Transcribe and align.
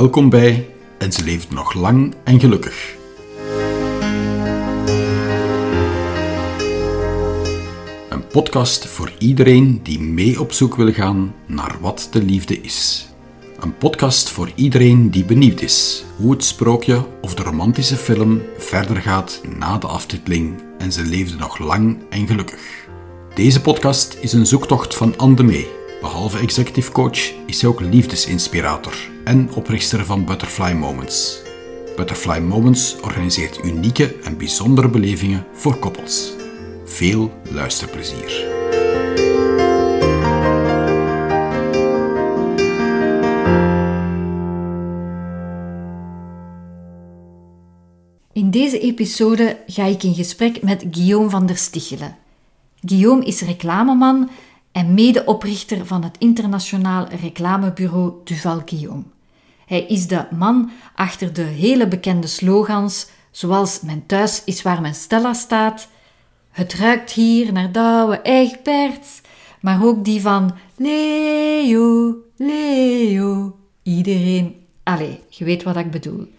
Welkom 0.00 0.28
bij 0.28 0.68
En 0.98 1.12
ze 1.12 1.24
leeft 1.24 1.50
nog 1.50 1.74
lang 1.74 2.14
en 2.24 2.40
gelukkig. 2.40 2.96
Een 8.08 8.26
podcast 8.32 8.86
voor 8.86 9.12
iedereen 9.18 9.80
die 9.82 10.00
mee 10.00 10.40
op 10.40 10.52
zoek 10.52 10.76
wil 10.76 10.92
gaan 10.92 11.34
naar 11.46 11.76
wat 11.80 12.08
de 12.10 12.22
liefde 12.22 12.60
is. 12.60 13.08
Een 13.58 13.76
podcast 13.76 14.30
voor 14.30 14.52
iedereen 14.54 15.10
die 15.10 15.24
benieuwd 15.24 15.60
is 15.60 16.04
hoe 16.16 16.32
het 16.32 16.44
sprookje 16.44 17.06
of 17.20 17.34
de 17.34 17.42
romantische 17.42 17.96
film 17.96 18.42
verder 18.58 18.96
gaat 18.96 19.40
na 19.58 19.78
de 19.78 19.86
aftiteling 19.86 20.62
en 20.78 20.92
ze 20.92 21.04
leefde 21.04 21.36
nog 21.36 21.58
lang 21.58 21.98
en 22.10 22.26
gelukkig. 22.26 22.88
Deze 23.34 23.60
podcast 23.60 24.18
is 24.20 24.32
een 24.32 24.46
zoektocht 24.46 24.94
van 24.94 25.16
Anne 25.16 25.42
Mee. 25.42 25.68
Behalve 26.00 26.38
executive 26.38 26.92
coach 26.92 27.32
is 27.46 27.58
zij 27.58 27.68
ook 27.68 27.80
liefdesinspirator 27.80 28.94
en 29.30 29.54
oprichter 29.54 30.04
van 30.04 30.24
Butterfly 30.24 30.72
Moments. 30.72 31.42
Butterfly 31.96 32.38
Moments 32.38 33.00
organiseert 33.00 33.64
unieke 33.64 34.14
en 34.22 34.38
bijzondere 34.38 34.88
belevingen 34.88 35.46
voor 35.52 35.76
koppels. 35.76 36.32
Veel 36.84 37.32
luisterplezier. 37.50 38.48
In 48.32 48.50
deze 48.50 48.78
episode 48.80 49.58
ga 49.66 49.84
ik 49.84 50.02
in 50.02 50.14
gesprek 50.14 50.62
met 50.62 50.84
Guillaume 50.90 51.30
van 51.30 51.46
der 51.46 51.56
Stichelen. 51.56 52.16
Guillaume 52.80 53.24
is 53.24 53.40
reclameman 53.40 54.30
en 54.72 54.94
medeoprichter 54.94 55.86
van 55.86 56.02
het 56.04 56.16
internationaal 56.18 57.08
reclamebureau 57.08 58.12
Duval 58.24 58.62
Guillaume. 58.64 59.02
Hij 59.70 59.86
is 59.86 60.06
de 60.06 60.26
man 60.30 60.70
achter 60.94 61.32
de 61.32 61.42
hele 61.42 61.88
bekende 61.88 62.26
slogans 62.26 63.06
zoals 63.30 63.80
Mijn 63.80 64.06
thuis 64.06 64.42
is 64.44 64.62
waar 64.62 64.80
mijn 64.80 64.94
Stella 64.94 65.32
staat, 65.32 65.88
Het 66.50 66.74
ruikt 66.74 67.12
hier 67.12 67.52
naar 67.52 67.72
Douwe 67.72 68.22
Egberts, 68.22 69.20
maar 69.60 69.84
ook 69.84 70.04
die 70.04 70.20
van 70.20 70.54
Leo, 70.76 72.16
Leo, 72.36 73.56
iedereen. 73.82 74.54
Allee, 74.82 75.20
je 75.28 75.44
weet 75.44 75.62
wat 75.62 75.76
ik 75.76 75.90
bedoel. 75.90 76.32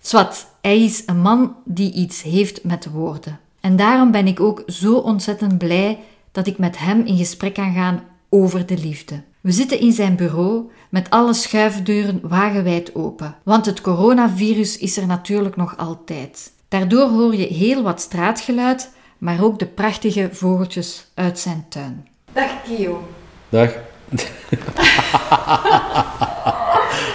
Swat, 0.00 0.46
hij 0.60 0.84
is 0.84 1.02
een 1.06 1.20
man 1.20 1.56
die 1.64 1.92
iets 1.92 2.22
heeft 2.22 2.64
met 2.64 2.90
woorden. 2.90 3.40
En 3.60 3.76
daarom 3.76 4.10
ben 4.10 4.26
ik 4.26 4.40
ook 4.40 4.62
zo 4.66 4.96
ontzettend 4.96 5.58
blij 5.58 5.98
dat 6.32 6.46
ik 6.46 6.58
met 6.58 6.78
hem 6.78 7.00
in 7.00 7.16
gesprek 7.16 7.54
kan 7.54 7.74
gaan 7.74 8.02
over 8.28 8.66
de 8.66 8.78
liefde. 8.78 9.22
We 9.46 9.52
zitten 9.52 9.80
in 9.80 9.92
zijn 9.92 10.16
bureau 10.16 10.70
met 10.88 11.10
alle 11.10 11.34
schuifdeuren 11.34 12.20
wagenwijd 12.22 12.94
open, 12.94 13.36
want 13.42 13.66
het 13.66 13.80
coronavirus 13.80 14.78
is 14.78 14.96
er 14.96 15.06
natuurlijk 15.06 15.56
nog 15.56 15.76
altijd. 15.76 16.52
Daardoor 16.68 17.08
hoor 17.08 17.34
je 17.34 17.46
heel 17.46 17.82
wat 17.82 18.00
straatgeluid, 18.00 18.90
maar 19.18 19.44
ook 19.44 19.58
de 19.58 19.66
prachtige 19.66 20.28
vogeltjes 20.32 21.10
uit 21.14 21.38
zijn 21.38 21.66
tuin. 21.68 22.08
Dag 22.32 22.50
Guillaume. 22.64 23.04
Dag. 23.48 23.72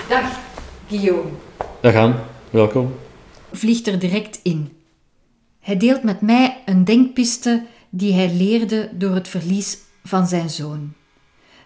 Dag 0.09 0.39
Guillaume. 0.87 1.29
Dag 1.81 1.95
Anne, 1.95 2.15
welkom. 2.49 2.93
Vliegt 3.52 3.87
er 3.87 3.99
direct 3.99 4.39
in. 4.43 4.77
Hij 5.59 5.77
deelt 5.77 6.03
met 6.03 6.21
mij 6.21 6.61
een 6.65 6.83
denkpiste 6.83 7.65
die 7.89 8.13
hij 8.13 8.33
leerde 8.33 8.89
door 8.93 9.13
het 9.13 9.27
verlies 9.27 9.77
van 10.03 10.27
zijn 10.27 10.49
zoon. 10.49 10.93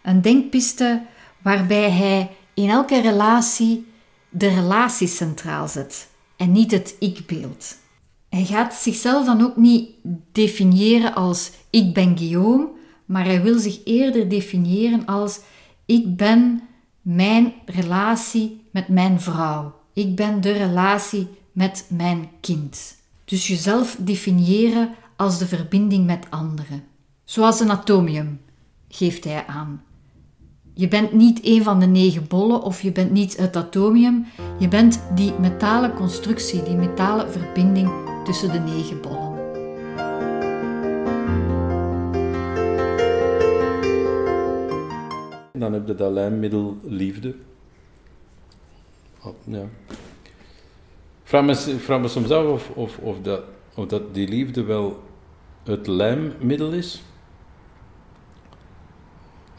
Een 0.06 0.22
denkpiste 0.22 1.02
waarbij 1.42 1.92
hij 1.92 2.32
in 2.54 2.70
elke 2.70 3.02
relatie 3.02 3.88
de 4.30 4.48
relatie 4.48 5.08
centraal 5.08 5.68
zet 5.68 6.10
en 6.36 6.52
niet 6.52 6.72
het 6.72 6.96
ik-beeld. 7.00 7.78
Hij 8.30 8.46
gaat 8.46 8.74
zichzelf 8.74 9.26
dan 9.26 9.42
ook 9.42 9.56
niet 9.56 9.90
definiëren 10.32 11.14
als 11.14 11.52
ik 11.70 11.94
ben 11.94 12.18
Guillaume, 12.18 12.70
maar 13.06 13.26
hij 13.26 13.42
wil 13.42 13.60
zich 13.60 13.80
eerder 13.86 14.30
definiëren 14.30 15.06
als 15.06 15.40
ik 15.86 16.16
ben 16.18 16.62
mijn 17.02 17.54
relatie 17.66 18.62
met 18.72 18.88
mijn 18.88 19.22
vrouw. 19.22 19.76
Ik 19.94 20.16
ben 20.16 20.42
de 20.42 20.52
relatie 20.52 21.28
met 21.52 21.86
mijn 21.90 22.30
kind. 22.42 22.96
Dus 23.26 23.48
jezelf 23.48 23.98
definiëren 24.00 24.90
als 25.16 25.38
de 25.38 25.48
verbinding 25.48 26.06
met 26.06 26.26
anderen. 26.30 26.84
Zoals 27.24 27.60
een 27.60 27.72
atomium, 27.72 28.42
geeft 28.88 29.24
hij 29.24 29.46
aan. 29.48 29.84
Je 30.78 30.88
bent 30.88 31.12
niet 31.12 31.40
een 31.44 31.64
van 31.64 31.80
de 31.80 31.86
negen 31.86 32.28
bollen 32.28 32.62
of 32.62 32.82
je 32.82 32.92
bent 32.92 33.12
niet 33.12 33.38
het 33.38 33.56
atomium, 33.56 34.26
je 34.60 34.68
bent 34.68 35.02
die 35.14 35.34
metalen 35.40 35.94
constructie, 35.94 36.64
die 36.64 36.76
metalen 36.76 37.32
verbinding 37.32 37.90
tussen 38.24 38.52
de 38.52 38.60
negen 38.60 39.02
bollen. 39.02 39.34
Dan 45.54 45.74
heb 45.74 45.88
je 45.88 45.96
dat 45.96 46.12
lijnmiddel 46.12 46.78
liefde. 46.84 47.36
Oh, 49.24 49.34
ja. 49.44 49.64
Vraag 51.24 52.00
me, 52.02 52.08
soms 52.08 52.32
af 52.32 52.46
of, 52.46 52.70
of, 52.70 52.98
of, 52.98 53.22
dat, 53.22 53.42
of 53.76 53.86
dat 53.86 54.14
die 54.14 54.28
liefde 54.28 54.64
wel 54.64 55.04
het 55.64 55.88
lijmmiddel 55.88 56.72
is. 56.72 57.04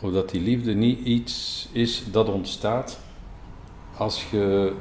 Of 0.03 0.13
dat 0.13 0.31
die 0.31 0.41
liefde 0.41 0.75
niet 0.75 1.01
iets 1.01 1.69
is 1.73 2.05
dat 2.11 2.29
ontstaat 2.29 2.99
als 3.97 4.31
je 4.31 4.73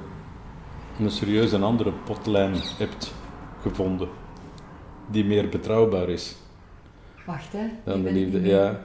een 0.99 1.11
serieus 1.11 1.51
een 1.51 1.63
andere 1.63 1.91
potlijm 1.91 2.53
hebt 2.77 3.13
gevonden. 3.61 4.07
Die 5.11 5.25
meer 5.25 5.49
betrouwbaar 5.49 6.09
is 6.09 6.35
Wacht 7.25 7.51
hè. 7.51 7.67
dan 7.83 8.03
de 8.03 8.11
liefde. 8.11 8.41
Ja. 8.41 8.83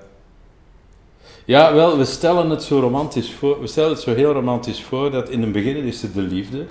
ja, 1.44 1.74
wel, 1.74 1.98
we 1.98 2.04
stellen 2.04 2.50
het 2.50 2.62
zo 2.62 2.80
romantisch 2.80 3.32
voor. 3.32 3.60
We 3.60 3.66
stellen 3.66 3.90
het 3.90 4.00
zo 4.00 4.14
heel 4.14 4.32
romantisch 4.32 4.82
voor 4.82 5.10
dat 5.10 5.28
in 5.28 5.42
het 5.42 5.52
begin 5.52 5.76
is 5.76 6.02
het 6.02 6.14
de 6.14 6.22
liefde. 6.22 6.66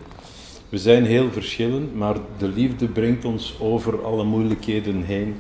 We 0.69 0.77
zijn 0.77 1.05
heel 1.05 1.31
verschillend, 1.31 1.95
maar 1.95 2.15
de 2.37 2.47
liefde 2.47 2.87
brengt 2.87 3.25
ons 3.25 3.55
over 3.59 4.03
alle 4.03 4.23
moeilijkheden 4.23 5.03
heen. 5.03 5.39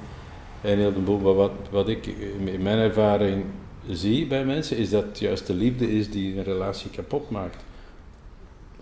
En 0.61 0.77
heel 0.77 0.93
de 0.93 0.99
boel, 0.99 1.21
wat, 1.21 1.51
wat 1.71 1.87
ik 1.87 2.05
in 2.45 2.61
mijn 2.61 2.77
ervaring 2.77 3.43
zie 3.87 4.27
bij 4.27 4.45
mensen, 4.45 4.77
is 4.77 4.89
dat 4.89 5.19
juist 5.19 5.47
de 5.47 5.53
liefde 5.53 5.97
is 5.97 6.09
die 6.09 6.37
een 6.37 6.43
relatie 6.43 6.89
kapot 6.89 7.29
maakt. 7.29 7.63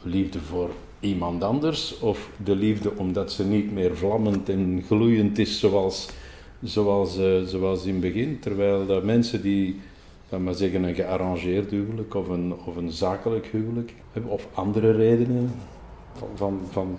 Liefde 0.02 0.40
voor 0.40 0.69
iemand 1.00 1.44
anders, 1.44 2.00
of 2.00 2.30
de 2.44 2.56
liefde 2.56 2.91
omdat 2.96 3.31
ze 3.31 3.46
niet 3.46 3.72
meer 3.72 3.97
vlammend 3.97 4.50
en 4.50 4.84
gloeiend 4.88 5.38
is 5.38 5.59
zoals, 5.59 6.09
zoals, 6.63 7.18
eh, 7.18 7.41
zoals 7.41 7.86
in 7.86 7.91
het 7.91 8.02
begin. 8.02 8.40
Terwijl 8.40 8.86
dat 8.86 9.03
mensen 9.03 9.41
die, 9.41 9.80
laat 10.30 10.41
maar 10.41 10.53
zeggen, 10.53 10.84
een 10.84 10.96
gearrangeerd 10.96 11.72
huwelijk 11.72 12.13
of 12.16 12.28
een, 12.28 12.53
of 12.66 12.75
een 12.75 12.91
zakelijk 12.91 13.46
huwelijk 13.46 13.94
hebben, 14.12 14.31
of 14.31 14.47
andere 14.53 14.91
redenen, 14.91 15.52
van, 16.13 16.28
van, 16.36 16.59
van, 16.72 16.97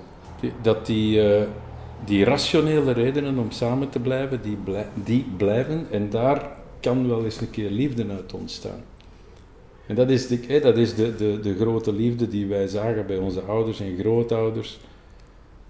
dat 0.62 0.87
die, 0.87 1.32
eh, 1.32 1.42
die 2.04 2.25
rationele 2.25 2.92
redenen 2.92 3.38
om 3.38 3.50
samen 3.50 3.88
te 3.88 3.98
blijven, 3.98 4.42
die, 4.42 4.56
blij- 4.56 4.88
die 5.04 5.25
blijven 5.37 5.87
en 5.91 6.10
daar 6.10 6.56
kan 6.81 7.09
wel 7.09 7.25
eens 7.25 7.41
een 7.41 7.50
keer 7.50 7.71
liefde 7.71 8.06
uit 8.09 8.33
ontstaan. 8.33 8.83
En 9.87 9.94
dat 9.94 10.11
is, 10.11 10.27
de, 10.27 10.61
dat 10.61 10.77
is 10.77 10.94
de, 10.94 11.16
de, 11.16 11.41
de 11.41 11.56
grote 11.56 11.93
liefde 11.93 12.28
die 12.28 12.47
wij 12.47 12.66
zagen 12.66 13.06
bij 13.06 13.19
onze 13.19 13.41
ouders 13.41 13.81
en 13.81 13.97
grootouders, 13.99 14.78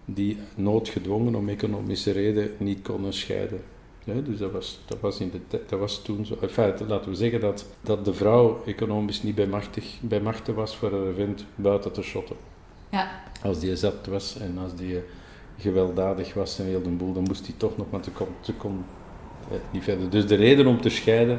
die 0.04 0.38
noodgedwongen 0.54 1.34
om 1.34 1.48
economische 1.48 2.10
reden 2.10 2.50
niet 2.58 2.82
konden 2.82 3.12
scheiden. 3.12 3.60
Ja, 4.04 4.14
dus 4.20 4.38
dat 4.38 4.52
was, 4.52 4.80
dat, 4.86 5.00
was 5.00 5.20
in 5.20 5.30
de, 5.30 5.60
dat 5.66 5.78
was 5.78 6.02
toen 6.02 6.26
zo. 6.26 6.36
In 6.40 6.48
feite, 6.48 6.86
laten 6.86 7.10
we 7.10 7.16
zeggen 7.16 7.40
dat, 7.40 7.66
dat 7.80 8.04
de 8.04 8.14
vrouw 8.14 8.62
economisch 8.66 9.22
niet 9.22 9.34
bij, 9.34 9.46
machtig, 9.46 9.98
bij 10.00 10.20
machten 10.20 10.54
was 10.54 10.76
voor 10.76 10.92
een 10.92 11.14
vent 11.14 11.44
buiten 11.54 11.92
te 11.92 12.02
shotten. 12.02 12.36
Ja. 12.90 13.22
Als 13.42 13.60
die 13.60 13.76
zat 13.76 14.06
was 14.06 14.38
en 14.38 14.58
als 14.58 14.74
die 14.74 15.00
gewelddadig 15.58 16.34
was 16.34 16.58
en 16.58 16.64
heel 16.64 16.82
de 16.82 16.88
boel, 16.88 17.12
dan 17.12 17.22
moest 17.22 17.46
hij 17.46 17.54
toch 17.56 17.76
nog, 17.76 17.86
want 17.90 18.04
ze 18.04 18.10
kon, 18.10 18.26
ze 18.40 18.52
kon 18.52 18.84
niet 19.70 19.82
verder. 19.82 20.10
Dus 20.10 20.26
de 20.26 20.34
reden 20.34 20.66
om 20.66 20.80
te 20.80 20.88
scheiden 20.88 21.38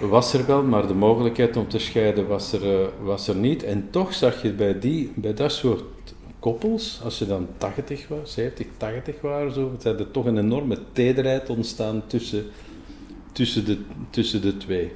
was 0.00 0.32
er 0.32 0.46
wel, 0.46 0.62
maar 0.62 0.86
de 0.86 0.94
mogelijkheid 0.94 1.56
om 1.56 1.68
te 1.68 1.78
scheiden 1.78 2.26
was 2.26 2.52
er, 2.52 2.80
eh, 2.80 2.86
was 3.02 3.28
er 3.28 3.36
niet. 3.36 3.62
En 3.62 3.88
toch 3.90 4.14
zag 4.14 4.42
je 4.42 4.52
bij, 4.52 4.78
die, 4.78 5.12
bij 5.14 5.34
dat 5.34 5.52
soort 5.52 5.82
koppels, 6.38 7.00
als 7.04 7.18
je 7.18 7.26
dan 7.26 7.46
80 7.56 8.08
was, 8.08 8.32
70, 8.32 8.66
80 8.76 9.20
waren, 9.20 9.52
zo, 9.52 9.70
het 9.72 9.84
er 9.84 10.10
toch 10.10 10.24
een 10.24 10.38
enorme 10.38 10.78
tederheid 10.92 11.50
ontstaan 11.50 12.02
tussen, 12.06 12.44
tussen, 13.32 13.64
de, 13.64 13.78
tussen 14.10 14.42
de 14.42 14.56
twee. 14.56 14.92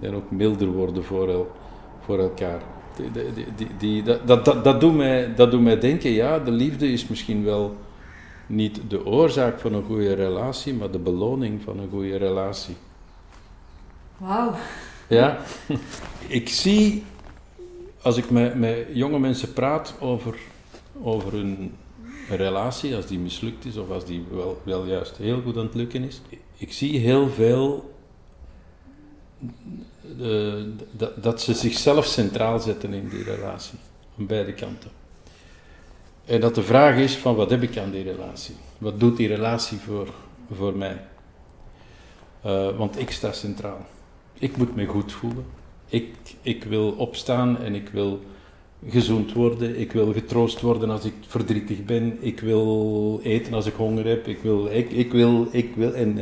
En 0.00 0.14
ook 0.14 0.30
milder 0.30 0.68
worden 0.68 1.04
voor, 1.04 1.28
el, 1.28 1.50
voor 2.00 2.18
elkaar. 2.18 2.62
Die, 2.96 3.10
die, 3.56 3.66
die, 3.78 4.02
dat, 4.02 4.26
dat, 4.44 4.64
dat, 4.64 4.80
doet 4.80 4.96
mij, 4.96 5.34
dat 5.34 5.50
doet 5.50 5.62
mij 5.62 5.78
denken, 5.78 6.10
ja, 6.10 6.38
de 6.38 6.50
liefde 6.50 6.92
is 6.92 7.08
misschien 7.08 7.44
wel 7.44 7.76
niet 8.46 8.80
de 8.88 9.06
oorzaak 9.06 9.58
van 9.58 9.74
een 9.74 9.84
goede 9.84 10.14
relatie, 10.14 10.74
maar 10.74 10.90
de 10.90 10.98
beloning 10.98 11.62
van 11.62 11.78
een 11.78 11.90
goede 11.90 12.16
relatie. 12.16 12.76
Wauw. 14.16 14.54
Ja, 15.08 15.38
ik 16.28 16.48
zie 16.48 17.04
als 18.06 18.16
ik 18.16 18.30
met, 18.30 18.54
met 18.54 18.86
jonge 18.92 19.18
mensen 19.18 19.52
praat 19.52 19.94
over, 20.00 20.38
over 21.02 21.32
hun 21.32 21.74
relatie, 22.28 22.96
als 22.96 23.06
die 23.06 23.18
mislukt 23.18 23.64
is 23.64 23.76
of 23.76 23.90
als 23.90 24.04
die 24.04 24.24
wel, 24.30 24.60
wel 24.62 24.84
juist 24.84 25.16
heel 25.16 25.42
goed 25.42 25.56
aan 25.56 25.64
het 25.64 25.74
lukken 25.74 26.02
is, 26.02 26.20
ik 26.56 26.72
zie 26.72 26.98
heel 26.98 27.28
veel 27.28 27.94
de, 30.16 30.72
dat, 30.90 31.22
dat 31.22 31.40
ze 31.40 31.54
zichzelf 31.54 32.04
centraal 32.04 32.58
zetten 32.58 32.92
in 32.92 33.08
die 33.08 33.22
relatie, 33.22 33.78
aan 34.18 34.26
beide 34.26 34.52
kanten. 34.52 34.90
En 36.26 36.40
dat 36.40 36.54
de 36.54 36.62
vraag 36.62 36.96
is 36.96 37.16
van 37.16 37.34
wat 37.34 37.50
heb 37.50 37.62
ik 37.62 37.78
aan 37.78 37.90
die 37.90 38.02
relatie? 38.02 38.54
Wat 38.78 39.00
doet 39.00 39.16
die 39.16 39.28
relatie 39.28 39.78
voor, 39.78 40.08
voor 40.52 40.76
mij? 40.76 41.00
Uh, 42.46 42.76
want 42.76 42.98
ik 42.98 43.10
sta 43.10 43.32
centraal. 43.32 43.86
Ik 44.38 44.56
moet 44.56 44.76
me 44.76 44.86
goed 44.86 45.12
voelen. 45.12 45.44
Ik, 45.86 46.14
ik 46.42 46.64
wil 46.64 46.90
opstaan 46.90 47.58
en 47.58 47.74
ik 47.74 47.88
wil 47.88 48.20
gezond 48.88 49.32
worden. 49.32 49.80
Ik 49.80 49.92
wil 49.92 50.12
getroost 50.12 50.60
worden 50.60 50.90
als 50.90 51.04
ik 51.04 51.12
verdrietig 51.26 51.84
ben. 51.84 52.16
Ik 52.20 52.40
wil 52.40 53.20
eten 53.22 53.54
als 53.54 53.66
ik 53.66 53.74
honger 53.74 54.06
heb. 54.06 54.26
Ik 54.26 54.38
wil, 54.42 54.66
ik, 54.66 54.90
ik 54.90 55.12
wil, 55.12 55.48
ik 55.50 55.70
wil. 55.74 55.94
En, 55.94 56.18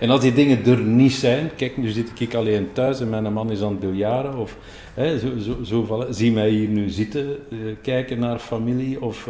en 0.00 0.10
als 0.10 0.20
die 0.20 0.32
dingen 0.32 0.64
er 0.64 0.80
niet 0.80 1.12
zijn, 1.12 1.50
kijk, 1.56 1.76
nu 1.76 1.88
zit 1.90 2.20
ik 2.20 2.34
alleen 2.34 2.68
thuis 2.72 3.00
en 3.00 3.08
mijn 3.08 3.32
man 3.32 3.50
is 3.50 3.62
aan 3.62 3.70
het 3.70 3.80
biljaren. 3.80 4.38
Of 4.38 4.56
hè, 4.94 5.18
zo, 5.18 5.28
zo, 5.38 5.84
zo. 5.84 6.06
Zie 6.10 6.32
mij 6.32 6.50
hier 6.50 6.68
nu 6.68 6.88
zitten, 6.88 7.26
uh, 7.48 7.58
kijken 7.82 8.18
naar 8.18 8.38
familie 8.38 9.02
of, 9.02 9.28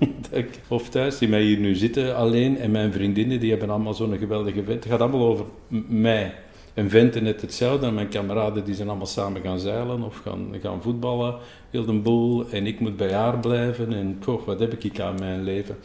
uh, 0.00 0.44
of 0.68 0.88
thuis. 0.88 1.18
Zie 1.18 1.28
mij 1.28 1.42
hier 1.42 1.58
nu 1.58 1.74
zitten 1.74 2.16
alleen 2.16 2.58
en 2.58 2.70
mijn 2.70 2.92
vriendinnen, 2.92 3.40
die 3.40 3.50
hebben 3.50 3.70
allemaal 3.70 3.94
zo'n 3.94 4.18
geweldige 4.18 4.62
vent. 4.64 4.84
Het 4.84 4.92
gaat 4.92 5.00
allemaal 5.00 5.26
over 5.26 5.44
mij. 5.88 6.34
En 6.80 6.90
venten 6.90 7.22
net 7.22 7.40
hetzelfde. 7.40 7.90
mijn 7.90 8.08
kameraden 8.08 8.64
die 8.64 8.74
zijn 8.74 8.88
allemaal 8.88 9.06
samen 9.06 9.42
gaan 9.42 9.58
zeilen 9.58 10.02
of 10.02 10.16
gaan, 10.16 10.54
gaan 10.62 10.82
voetballen, 10.82 11.38
heel 11.70 11.84
de 11.84 11.92
boel. 11.92 12.50
En 12.50 12.66
ik 12.66 12.80
moet 12.80 12.96
bij 12.96 13.12
haar 13.12 13.38
blijven. 13.38 13.92
En 13.92 14.18
poch, 14.18 14.44
wat 14.44 14.60
heb 14.60 14.84
ik 14.84 15.00
aan 15.00 15.18
mijn 15.18 15.42
leven? 15.42 15.76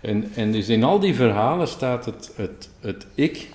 En, 0.00 0.30
en 0.34 0.52
dus 0.52 0.68
in 0.68 0.84
al 0.84 0.98
die 0.98 1.14
verhalen 1.14 1.68
staat 1.68 2.04
het, 2.04 2.32
het, 2.36 2.70
het 2.80 3.06
ik 3.14 3.48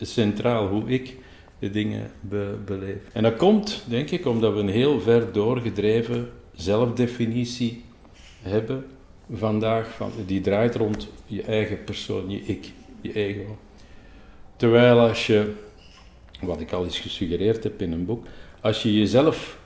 centraal, 0.00 0.68
hoe 0.68 0.88
ik 0.88 1.16
de 1.58 1.70
dingen 1.70 2.10
be, 2.20 2.54
beleef. 2.64 3.02
En 3.12 3.22
dat 3.22 3.36
komt, 3.36 3.84
denk 3.88 4.10
ik, 4.10 4.26
omdat 4.26 4.52
we 4.52 4.60
een 4.60 4.68
heel 4.68 5.00
ver 5.00 5.32
doorgedreven 5.32 6.30
zelfdefinitie 6.54 7.84
hebben 8.42 8.86
vandaag. 9.32 9.88
Van, 9.88 10.10
die 10.26 10.40
draait 10.40 10.74
rond 10.74 11.08
je 11.26 11.42
eigen 11.42 11.84
persoon, 11.84 12.30
je 12.30 12.40
ik, 12.40 12.72
je 13.00 13.12
ego. 13.12 13.58
Terwijl 14.56 14.98
als 14.98 15.26
je 15.26 15.52
wat 16.44 16.60
ik 16.60 16.72
al 16.72 16.84
eens 16.84 16.98
gesuggereerd 16.98 17.64
heb 17.64 17.82
in 17.82 17.92
een 17.92 18.04
boek, 18.04 18.26
als 18.60 18.82
je 18.82 18.98
jezelf 18.98 19.58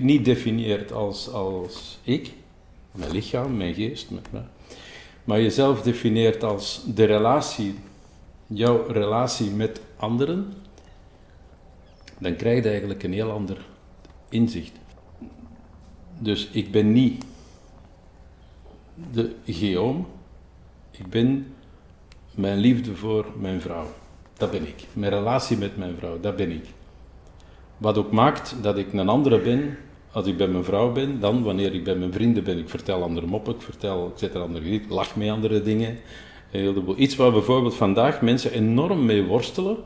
niet 0.00 0.24
definieert 0.24 0.92
als, 0.92 1.28
als 1.28 1.98
ik, 2.02 2.32
mijn 2.92 3.10
lichaam, 3.10 3.56
mijn 3.56 3.74
geest, 3.74 4.10
met 4.10 4.32
mij, 4.32 4.46
maar 5.24 5.40
jezelf 5.40 5.82
definieert 5.82 6.44
als 6.44 6.82
de 6.94 7.04
relatie, 7.04 7.74
jouw 8.46 8.86
relatie 8.86 9.50
met 9.50 9.80
anderen, 9.96 10.52
dan 12.18 12.36
krijg 12.36 12.62
je 12.62 12.70
eigenlijk 12.70 13.02
een 13.02 13.12
heel 13.12 13.30
ander 13.30 13.66
inzicht. 14.28 14.72
Dus 16.18 16.48
ik 16.52 16.70
ben 16.70 16.92
niet 16.92 17.24
de 19.12 19.34
geoom, 19.46 20.06
ik 20.90 21.06
ben 21.06 21.54
mijn 22.34 22.58
liefde 22.58 22.96
voor 22.96 23.26
mijn 23.38 23.60
vrouw. 23.60 23.86
Dat 24.40 24.50
ben 24.50 24.66
ik. 24.66 24.86
Mijn 24.92 25.12
relatie 25.12 25.56
met 25.56 25.76
mijn 25.76 25.94
vrouw, 25.98 26.20
dat 26.20 26.36
ben 26.36 26.50
ik. 26.50 26.64
Wat 27.76 27.98
ook 27.98 28.12
maakt 28.12 28.56
dat 28.62 28.78
ik 28.78 28.92
een 28.92 29.08
andere 29.08 29.38
ben 29.40 29.76
als 30.12 30.26
ik 30.26 30.36
bij 30.36 30.48
mijn 30.48 30.64
vrouw 30.64 30.92
ben, 30.92 31.20
dan 31.20 31.42
wanneer 31.42 31.74
ik 31.74 31.84
bij 31.84 31.94
mijn 31.94 32.12
vrienden 32.12 32.44
ben. 32.44 32.58
Ik 32.58 32.68
vertel 32.68 33.02
andere 33.02 33.26
moppen, 33.26 33.54
ik, 33.54 33.62
vertel, 33.62 34.06
ik 34.06 34.18
zet 34.18 34.34
er 34.34 34.40
andere 34.40 34.70
ik 34.70 34.84
lach 34.88 35.16
mee 35.16 35.32
andere 35.32 35.62
dingen. 35.62 35.98
Iets 36.96 37.16
waar 37.16 37.32
bijvoorbeeld 37.32 37.74
vandaag 37.74 38.20
mensen 38.20 38.52
enorm 38.52 39.04
mee 39.04 39.24
worstelen, 39.24 39.76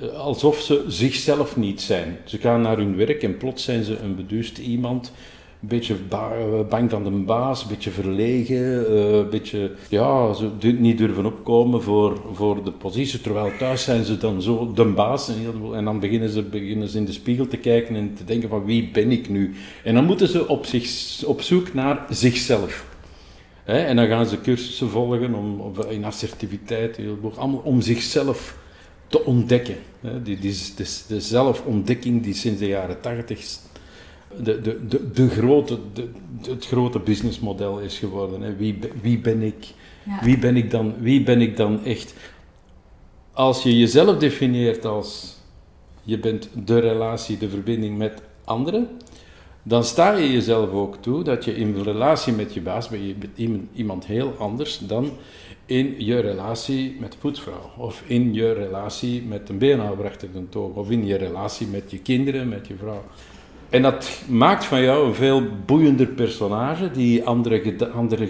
eh, 0.00 0.08
alsof 0.08 0.60
ze 0.60 0.84
zichzelf 0.86 1.56
niet 1.56 1.80
zijn. 1.80 2.18
Ze 2.24 2.38
gaan 2.38 2.60
naar 2.60 2.76
hun 2.76 2.96
werk 2.96 3.22
en 3.22 3.36
plots 3.36 3.64
zijn 3.64 3.84
ze 3.84 3.98
een 3.98 4.16
beduust 4.16 4.58
iemand 4.58 5.12
een 5.60 5.68
beetje 5.68 5.96
eh, 6.10 6.68
bang 6.68 6.90
van 6.90 7.04
de 7.04 7.10
baas, 7.10 7.62
een 7.62 7.68
beetje 7.68 7.90
verlegen, 7.90 8.86
eh, 8.86 9.16
een 9.16 9.30
beetje 9.30 9.70
ja, 9.88 10.32
ze 10.32 10.50
niet 10.60 10.98
durven 10.98 11.26
opkomen 11.26 11.82
voor, 11.82 12.20
voor 12.32 12.64
de 12.64 12.72
positie. 12.72 13.20
Terwijl 13.20 13.50
thuis 13.58 13.82
zijn 13.82 14.04
ze 14.04 14.18
dan 14.18 14.42
zo 14.42 14.72
de 14.74 14.84
baas 14.84 15.28
en, 15.28 15.74
en 15.74 15.84
dan 15.84 16.00
beginnen 16.00 16.28
ze, 16.28 16.42
beginnen 16.42 16.88
ze 16.88 16.98
in 16.98 17.04
de 17.04 17.12
spiegel 17.12 17.46
te 17.46 17.56
kijken 17.56 17.96
en 17.96 18.14
te 18.14 18.24
denken 18.24 18.48
van 18.48 18.64
wie 18.64 18.90
ben 18.90 19.10
ik 19.10 19.28
nu? 19.28 19.54
En 19.84 19.94
dan 19.94 20.04
moeten 20.04 20.28
ze 20.28 20.48
op, 20.48 20.64
zich, 20.66 21.24
op 21.24 21.40
zoek 21.40 21.74
naar 21.74 22.06
zichzelf. 22.10 22.86
en 23.64 23.96
dan 23.96 24.06
gaan 24.06 24.26
ze 24.26 24.40
cursussen 24.40 24.88
volgen 24.88 25.34
om, 25.34 25.72
in 25.88 26.04
assertiviteit, 26.04 26.98
allemaal 27.36 27.60
om 27.64 27.80
zichzelf 27.80 28.56
te 29.06 29.24
ontdekken. 29.24 29.76
die, 30.22 30.38
die, 30.38 30.52
de, 30.76 31.02
de 31.08 31.20
zelfontdekking 31.20 32.22
die 32.22 32.34
sinds 32.34 32.58
de 32.58 32.66
jaren 32.66 33.00
tachtig 33.00 33.38
de, 34.36 34.60
de, 34.60 34.86
de, 34.86 35.10
de 35.10 35.28
grote, 35.28 35.78
de, 35.92 36.08
het 36.50 36.66
grote 36.66 36.98
businessmodel 36.98 37.78
is 37.78 37.98
geworden. 37.98 38.40
Hè. 38.40 38.56
Wie, 38.56 38.78
wie, 39.02 39.18
ben 39.18 39.42
ik? 39.42 39.66
Wie, 40.22 40.38
ben 40.38 40.56
ik 40.56 40.70
dan, 40.70 40.94
wie 40.98 41.22
ben 41.22 41.40
ik 41.40 41.56
dan 41.56 41.84
echt? 41.84 42.14
Als 43.32 43.62
je 43.62 43.78
jezelf 43.78 44.18
definieert 44.18 44.84
als 44.84 45.36
je 46.02 46.18
bent 46.18 46.48
de 46.64 46.78
relatie, 46.78 47.38
de 47.38 47.48
verbinding 47.48 47.98
met 47.98 48.22
anderen, 48.44 48.88
dan 49.62 49.84
sta 49.84 50.12
je 50.12 50.32
jezelf 50.32 50.70
ook 50.70 50.96
toe 50.96 51.22
dat 51.22 51.44
je 51.44 51.56
in 51.56 51.82
relatie 51.82 52.32
met 52.32 52.54
je 52.54 52.60
baas 52.60 52.88
ben 52.88 53.06
je 53.06 53.14
iemand, 53.34 53.62
iemand 53.74 54.06
heel 54.06 54.34
anders 54.38 54.78
dan 54.78 55.10
in 55.66 55.94
je 55.98 56.20
relatie 56.20 56.96
met 57.00 57.12
de 57.12 57.18
poetsvrouw, 57.18 57.70
of 57.76 58.02
in 58.06 58.34
je 58.34 58.52
relatie 58.52 59.22
met 59.22 59.48
een 59.48 59.58
beenhouwer 59.58 60.06
achter 60.06 60.32
de 60.32 60.48
toog, 60.48 60.74
of 60.74 60.90
in 60.90 61.06
je 61.06 61.16
relatie 61.16 61.66
met 61.66 61.90
je 61.90 61.98
kinderen, 61.98 62.48
met 62.48 62.66
je 62.66 62.74
vrouw. 62.76 63.04
En 63.70 63.82
dat 63.82 64.22
maakt 64.28 64.64
van 64.64 64.82
jou 64.82 65.06
een 65.06 65.14
veel 65.14 65.42
boeiender 65.66 66.06
personage 66.06 66.90
die 66.90 67.24
andere, 67.24 67.90
andere 67.92 68.28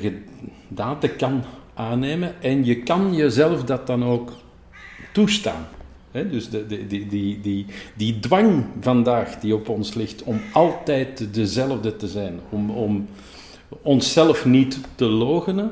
gedaante 0.69 1.08
kan 1.08 1.43
aannemen. 1.75 2.43
En 2.43 2.64
je 2.64 2.82
kan 2.82 3.14
jezelf 3.14 3.64
dat 3.64 3.87
dan 3.87 4.05
ook 4.05 4.32
toestaan. 5.12 5.67
dus 6.12 6.50
de, 6.50 6.67
de, 6.67 6.87
die, 6.87 7.06
die, 7.06 7.40
die, 7.40 7.67
die 7.94 8.19
dwang 8.20 8.64
vandaag 8.80 9.38
die 9.38 9.54
op 9.54 9.68
ons 9.68 9.95
ligt 9.95 10.23
om 10.23 10.40
altijd 10.52 11.35
dezelfde 11.35 11.97
te 11.97 12.09
zijn, 12.09 12.40
om, 12.49 12.71
om 12.71 13.09
onszelf 13.83 14.45
niet 14.45 14.80
te 14.95 15.04
logenen, 15.04 15.71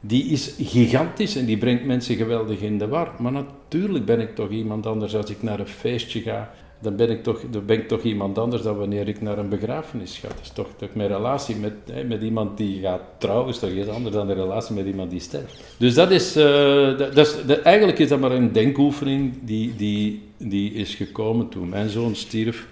die 0.00 0.24
is 0.24 0.54
gigantisch 0.58 1.36
en 1.36 1.44
die 1.44 1.58
brengt 1.58 1.84
mensen 1.84 2.16
geweldig 2.16 2.60
in 2.60 2.78
de 2.78 2.88
war. 2.88 3.10
Maar 3.18 3.32
natuurlijk 3.32 4.04
ben 4.04 4.20
ik 4.20 4.34
toch 4.34 4.50
iemand 4.50 4.86
anders 4.86 5.16
als 5.16 5.30
ik 5.30 5.42
naar 5.42 5.60
een 5.60 5.66
feestje 5.66 6.20
ga 6.20 6.50
dan 6.84 6.96
ben 6.96 7.10
ik 7.10 7.22
toch, 7.22 7.40
dan 7.50 7.66
ben 7.66 7.78
ik 7.78 7.88
toch 7.88 8.02
iemand 8.02 8.38
anders 8.38 8.62
dan 8.62 8.76
wanneer 8.76 9.08
ik 9.08 9.20
naar 9.20 9.38
een 9.38 9.48
begrafenis 9.48 10.18
ga. 10.18 10.28
Dat 10.28 10.38
is 10.42 10.50
toch, 10.50 10.68
toch 10.76 10.94
mijn 10.94 11.08
relatie 11.08 11.56
met, 11.56 12.06
met 12.08 12.22
iemand 12.22 12.56
die 12.56 12.80
gaat 12.80 13.00
trouwen, 13.18 13.48
is 13.48 13.58
toch 13.58 13.70
iets 13.70 13.88
anders 13.88 14.14
dan 14.14 14.26
de 14.26 14.32
relatie 14.32 14.74
met 14.74 14.86
iemand 14.86 15.10
die 15.10 15.20
sterft. 15.20 15.62
Dus 15.76 15.94
dat 15.94 16.10
is, 16.10 16.36
uh, 16.36 16.98
dat, 16.98 17.16
is 17.16 17.60
eigenlijk 17.62 17.98
is 17.98 18.08
dat 18.08 18.20
maar 18.20 18.32
een 18.32 18.52
denkoefening 18.52 19.34
die, 19.42 19.76
die, 19.76 20.22
die 20.36 20.72
is 20.72 20.94
gekomen 20.94 21.48
toen 21.48 21.68
mijn 21.68 21.88
zoon 21.88 22.14
stierf, 22.14 22.66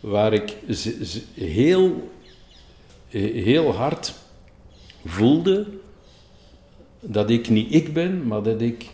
waar 0.00 0.32
ik 0.32 0.56
heel, 1.34 2.10
heel 3.08 3.74
hard 3.74 4.14
voelde 5.04 5.66
dat 7.00 7.30
ik 7.30 7.48
niet 7.48 7.74
ik 7.74 7.92
ben, 7.92 8.26
maar 8.26 8.42
dat 8.42 8.60
ik, 8.60 8.86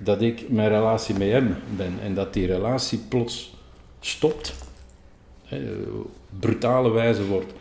dat 0.00 0.22
ik 0.22 0.48
mijn 0.48 0.68
relatie 0.68 1.14
met 1.18 1.30
hem 1.30 1.56
ben. 1.76 1.92
En 2.02 2.14
dat 2.14 2.32
die 2.32 2.46
relatie 2.46 2.98
plots 3.08 3.58
stopt, 4.00 4.54
brutale 6.38 6.90
wijze 6.90 7.26
wordt 7.26 7.52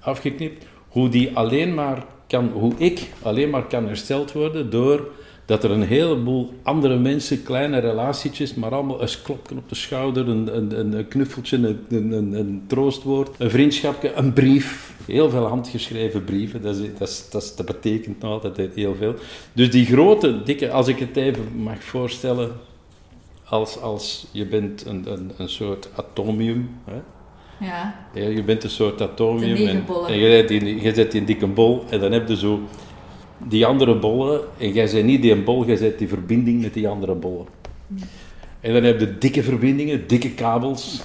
afgeknipt, 0.00 0.66
hoe 0.88 1.08
die 1.08 1.36
alleen 1.36 1.74
maar 1.74 2.04
kan, 2.26 2.48
hoe 2.48 2.72
ik 2.76 3.08
alleen 3.22 3.50
maar 3.50 3.66
kan 3.66 3.86
hersteld 3.86 4.32
worden 4.32 4.70
door 4.70 5.10
dat 5.46 5.64
er 5.64 5.70
een 5.70 5.82
heleboel 5.82 6.52
andere 6.62 6.98
mensen, 6.98 7.42
kleine 7.42 7.78
relatietjes, 7.78 8.54
maar 8.54 8.74
allemaal 8.74 9.02
een 9.02 9.08
klopje 9.22 9.56
op 9.56 9.68
de 9.68 9.74
schouder, 9.74 10.28
een, 10.28 10.78
een, 10.78 11.08
knuffeltje, 11.08 11.76
een, 11.88 12.12
een, 12.12 12.64
troostwoord, 12.66 13.30
een 13.38 13.50
vriendschapje, 13.50 14.12
een 14.14 14.32
brief. 14.32 14.94
Heel 15.06 15.30
veel 15.30 15.46
handgeschreven 15.46 16.24
brieven, 16.24 16.62
dat, 16.62 16.76
is, 16.76 16.88
dat, 16.98 17.08
is, 17.08 17.28
dat, 17.30 17.52
dat 17.56 17.66
betekent 17.66 18.20
nog 18.20 18.42
altijd 18.42 18.74
heel 18.74 18.94
veel. 18.94 19.14
Dus 19.52 19.70
die 19.70 19.86
grote, 19.86 20.42
dikke, 20.42 20.70
als 20.70 20.88
ik 20.88 20.98
het 20.98 21.16
even 21.16 21.44
mag 21.56 21.82
voorstellen, 21.82 22.52
als, 23.48 23.80
als 23.80 24.26
je 24.30 24.46
bent 24.46 24.86
een, 24.86 25.12
een, 25.12 25.30
een 25.36 25.48
soort 25.48 25.88
atomium. 25.96 26.70
Hè? 26.84 27.00
Ja. 27.66 28.08
ja. 28.14 28.28
Je 28.28 28.42
bent 28.42 28.64
een 28.64 28.70
soort 28.70 29.00
atomium 29.00 29.56
en, 29.68 29.84
en, 30.08 30.18
je, 30.18 30.30
zet 30.30 30.50
in, 30.50 30.80
je 30.82 30.94
zet 30.94 31.14
in 31.14 31.24
dikke 31.24 31.46
bol 31.46 31.84
en 31.90 32.00
dan 32.00 32.12
heb 32.12 32.28
je 32.28 32.36
zo 32.36 32.60
die 33.48 33.66
andere 33.66 33.98
bollen 33.98 34.40
en 34.58 34.72
jij 34.72 34.86
zet 34.86 35.04
niet 35.04 35.22
die 35.22 35.32
een 35.32 35.44
bol, 35.44 35.66
jij 35.66 35.76
zet 35.76 35.98
die 35.98 36.08
verbinding 36.08 36.62
met 36.62 36.74
die 36.74 36.88
andere 36.88 37.14
bollen. 37.14 37.46
En 38.60 38.72
dan 38.72 38.82
heb 38.82 39.00
je 39.00 39.18
dikke 39.18 39.42
verbindingen, 39.42 40.06
dikke 40.06 40.30
kabels 40.30 41.02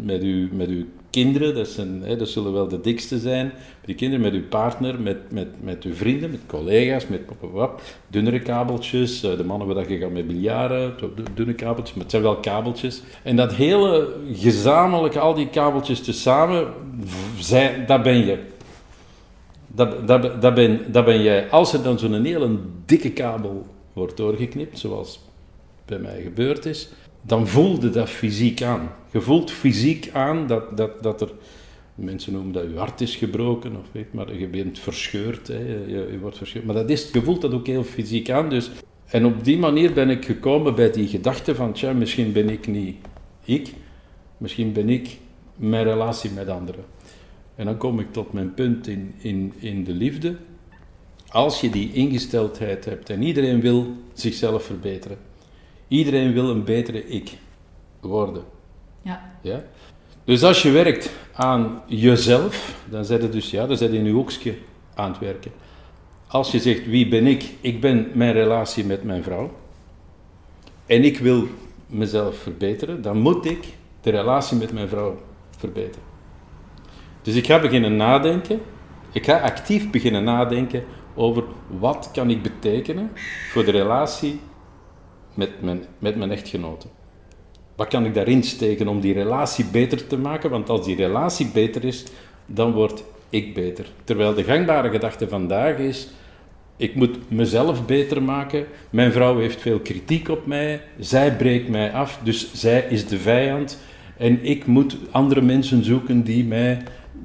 met 0.00 0.22
uw, 0.22 0.48
met 0.52 0.68
uw 0.68 0.84
kinderen, 1.14 1.54
dat, 1.54 1.76
hè, 2.02 2.16
dat 2.16 2.28
zullen 2.28 2.52
wel 2.52 2.68
de 2.68 2.80
dikste 2.80 3.18
zijn. 3.18 3.52
Die 3.84 3.94
kinderen, 3.94 4.24
met 4.24 4.32
uw 4.32 4.48
partner, 4.48 5.00
met, 5.00 5.16
met, 5.32 5.48
met 5.60 5.84
uw 5.84 5.94
vrienden, 5.94 6.30
met 6.30 6.40
collega's, 6.46 7.06
met 7.06 7.20
wap, 7.40 7.82
dunnere 8.08 8.40
kabeltjes. 8.40 9.22
eh, 9.22 9.36
De 9.36 9.44
mannen 9.44 9.74
waar 9.74 9.92
je 9.92 9.98
gaat 9.98 10.10
met 10.10 10.26
biljaren, 10.26 10.94
dunne 11.34 11.54
kabeltjes, 11.54 11.94
maar 11.94 12.02
het 12.02 12.10
zijn 12.10 12.22
wel 12.22 12.36
kabeltjes. 12.36 13.02
En 13.22 13.36
dat 13.36 13.54
hele 13.54 14.14
gezamenlijk, 14.32 15.16
al 15.16 15.34
die 15.34 15.48
kabeltjes 15.48 16.00
tezamen, 16.00 16.66
zijn, 17.38 17.86
dat 17.86 18.02
ben 18.02 18.26
je. 18.26 18.38
Dat, 19.66 20.08
dat, 20.08 20.42
dat, 20.42 20.54
ben, 20.54 20.80
dat 20.92 21.04
ben 21.04 21.22
jij. 21.22 21.50
Als 21.50 21.72
er 21.72 21.82
dan 21.82 21.98
zo'n 21.98 22.24
hele 22.24 22.58
dikke 22.84 23.10
kabel 23.10 23.66
wordt 23.92 24.16
doorgeknipt, 24.16 24.78
zoals 24.78 25.20
bij 25.86 25.98
mij 25.98 26.20
gebeurd 26.22 26.66
is, 26.66 26.88
dan 27.26 27.48
voelde 27.48 27.90
dat 27.90 28.10
fysiek 28.10 28.62
aan. 28.62 28.90
Je 29.10 29.20
voelt 29.20 29.50
fysiek 29.50 30.10
aan 30.12 30.46
dat, 30.46 30.76
dat, 30.76 31.02
dat 31.02 31.20
er, 31.20 31.32
mensen 31.94 32.32
noemen 32.32 32.52
dat 32.52 32.62
je 32.62 32.78
hart 32.78 33.00
is 33.00 33.16
gebroken, 33.16 33.76
of 33.76 33.86
weet, 33.92 34.12
maar 34.12 34.34
je 34.34 34.46
bent 34.46 34.78
verscheurd, 34.78 35.48
hè, 35.48 35.58
je, 35.86 36.18
wordt 36.20 36.36
verscheurd. 36.36 36.64
Maar 36.64 36.74
dat 36.74 36.90
is, 36.90 37.10
je 37.12 37.22
voelt 37.22 37.40
dat 37.40 37.54
ook 37.54 37.66
heel 37.66 37.84
fysiek 37.84 38.30
aan. 38.30 38.48
Dus, 38.48 38.70
en 39.06 39.26
op 39.26 39.44
die 39.44 39.58
manier 39.58 39.92
ben 39.92 40.10
ik 40.10 40.24
gekomen 40.24 40.74
bij 40.74 40.90
die 40.90 41.08
gedachte 41.08 41.54
van, 41.54 41.72
tja, 41.72 41.92
misschien 41.92 42.32
ben 42.32 42.48
ik 42.48 42.66
niet 42.66 42.96
ik, 43.44 43.74
misschien 44.38 44.72
ben 44.72 44.88
ik 44.88 45.18
mijn 45.56 45.84
relatie 45.84 46.30
met 46.30 46.48
anderen. 46.48 46.84
En 47.54 47.64
dan 47.64 47.76
kom 47.76 48.00
ik 48.00 48.12
tot 48.12 48.32
mijn 48.32 48.54
punt 48.54 48.86
in, 48.86 49.14
in, 49.18 49.52
in 49.58 49.84
de 49.84 49.92
liefde. 49.92 50.36
Als 51.28 51.60
je 51.60 51.70
die 51.70 51.92
ingesteldheid 51.92 52.84
hebt 52.84 53.10
en 53.10 53.22
iedereen 53.22 53.60
wil 53.60 53.86
zichzelf 54.12 54.64
verbeteren, 54.64 55.18
iedereen 55.88 56.32
wil 56.32 56.50
een 56.50 56.64
betere 56.64 57.06
ik 57.06 57.38
worden. 58.00 58.44
Ja. 59.02 59.32
Ja? 59.40 59.64
Dus 60.24 60.42
als 60.42 60.62
je 60.62 60.70
werkt 60.70 61.10
aan 61.32 61.82
jezelf, 61.86 62.84
dan 62.90 63.04
zet 63.04 63.22
je 63.22 63.28
dus, 63.28 63.50
ja, 63.50 63.66
dan 63.66 63.76
zet 63.76 63.92
je 63.92 63.98
in 63.98 64.04
je 64.04 64.12
hoekje 64.12 64.54
aan 64.94 65.10
het 65.10 65.18
werken. 65.18 65.52
Als 66.26 66.50
je 66.50 66.58
zegt, 66.58 66.86
wie 66.86 67.08
ben 67.08 67.26
ik? 67.26 67.50
Ik 67.60 67.80
ben 67.80 68.10
mijn 68.14 68.32
relatie 68.32 68.84
met 68.84 69.04
mijn 69.04 69.22
vrouw. 69.22 69.50
En 70.86 71.04
ik 71.04 71.18
wil 71.18 71.46
mezelf 71.86 72.36
verbeteren, 72.36 73.02
dan 73.02 73.18
moet 73.18 73.44
ik 73.44 73.64
de 74.00 74.10
relatie 74.10 74.56
met 74.56 74.72
mijn 74.72 74.88
vrouw 74.88 75.20
verbeteren. 75.58 76.02
Dus 77.22 77.34
ik 77.34 77.46
ga 77.46 77.60
beginnen 77.60 77.96
nadenken. 77.96 78.60
Ik 79.12 79.24
ga 79.24 79.38
actief 79.38 79.90
beginnen 79.90 80.24
nadenken 80.24 80.84
over 81.14 81.44
wat 81.78 82.10
kan 82.12 82.30
ik 82.30 82.42
betekenen 82.42 83.10
voor 83.50 83.64
de 83.64 83.70
relatie 83.70 84.40
met 85.34 85.62
mijn, 85.62 85.82
met 85.98 86.16
mijn 86.16 86.30
echtgenote. 86.30 86.86
Wat 87.76 87.88
kan 87.88 88.04
ik 88.04 88.14
daarin 88.14 88.42
steken 88.42 88.88
om 88.88 89.00
die 89.00 89.14
relatie 89.14 89.64
beter 89.64 90.06
te 90.06 90.18
maken? 90.18 90.50
Want 90.50 90.68
als 90.68 90.86
die 90.86 90.96
relatie 90.96 91.46
beter 91.52 91.84
is, 91.84 92.04
dan 92.46 92.72
word 92.72 93.04
ik 93.30 93.54
beter. 93.54 93.86
Terwijl 94.04 94.34
de 94.34 94.44
gangbare 94.44 94.90
gedachte 94.90 95.28
vandaag 95.28 95.78
is: 95.78 96.08
ik 96.76 96.94
moet 96.94 97.30
mezelf 97.30 97.86
beter 97.86 98.22
maken. 98.22 98.66
Mijn 98.90 99.12
vrouw 99.12 99.38
heeft 99.38 99.60
veel 99.60 99.78
kritiek 99.78 100.28
op 100.28 100.46
mij. 100.46 100.80
Zij 100.98 101.36
breekt 101.36 101.68
mij 101.68 101.92
af, 101.92 102.20
dus 102.22 102.52
zij 102.54 102.86
is 102.88 103.06
de 103.06 103.18
vijand. 103.18 103.78
En 104.16 104.44
ik 104.44 104.66
moet 104.66 104.96
andere 105.10 105.40
mensen 105.40 105.84
zoeken 105.84 106.22
die 106.22 106.44
mij, 106.44 106.82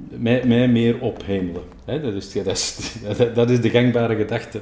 mij, 0.08 0.42
mij 0.46 0.68
meer 0.68 1.00
ophemelen. 1.00 1.62
Hè, 1.84 2.00
dat, 2.00 2.14
is, 2.14 2.32
dat, 2.32 2.46
is, 2.46 2.96
dat 3.34 3.50
is 3.50 3.60
de 3.60 3.70
gangbare 3.70 4.16
gedachte. 4.16 4.60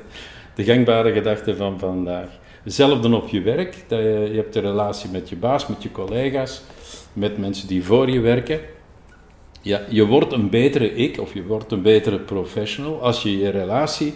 De 0.55 0.65
gangbare 0.65 1.13
gedachte 1.13 1.57
van 1.57 1.79
vandaag. 1.79 2.29
Hetzelfde 2.63 3.17
op 3.17 3.29
je 3.29 3.41
werk. 3.41 3.85
Dat 3.87 3.99
je, 3.99 4.31
hebt 4.35 4.57
een 4.57 4.63
relatie 4.63 5.11
met 5.11 5.29
je 5.29 5.37
baas, 5.37 5.67
met 5.67 5.83
je 5.83 5.93
collega's, 5.93 6.63
met 7.13 7.39
mensen 7.39 7.69
die 7.69 7.85
voor 7.85 8.11
je 8.11 8.21
werken. 8.21 8.61
Ja, 9.63 9.83
je 9.89 10.07
wordt 10.07 10.33
een 10.33 10.51
betere 10.51 10.95
ik 10.95 11.21
of 11.21 11.35
je 11.35 11.45
wordt 11.45 11.73
een 11.73 11.83
betere 11.83 12.19
professional 12.19 13.03
als 13.03 13.23
je 13.23 13.39
je 13.39 13.49
relatie 13.49 14.15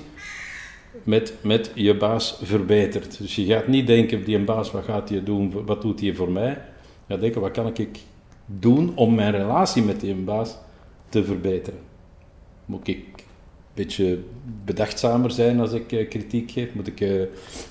met, 1.02 1.34
met 1.42 1.70
je 1.74 1.96
baas 1.96 2.38
verbetert. 2.42 3.18
Dus 3.18 3.36
je 3.36 3.44
gaat 3.44 3.66
niet 3.66 3.86
denken, 3.86 4.24
die 4.24 4.38
baas, 4.38 4.70
wat 4.70 4.84
gaat 4.84 5.08
hij 5.08 5.22
doen, 5.22 5.64
wat 5.66 5.82
doet 5.82 6.00
hij 6.00 6.14
voor 6.14 6.30
mij? 6.30 6.50
Je 7.06 7.12
gaat 7.12 7.20
denken, 7.20 7.40
wat 7.40 7.50
kan 7.50 7.66
ik 7.74 7.98
doen 8.46 8.92
om 8.94 9.14
mijn 9.14 9.32
relatie 9.32 9.82
met 9.82 10.00
die 10.00 10.14
baas 10.14 10.56
te 11.08 11.24
verbeteren? 11.24 11.80
Moet 12.64 12.88
ik 12.88 13.21
beetje 13.74 14.18
bedachtzamer 14.64 15.30
zijn 15.30 15.60
als 15.60 15.72
ik 15.72 15.92
uh, 15.92 16.08
kritiek 16.08 16.50
geef? 16.50 16.74
Moet 16.74 16.86
ik, 16.86 17.00
uh, 17.00 17.22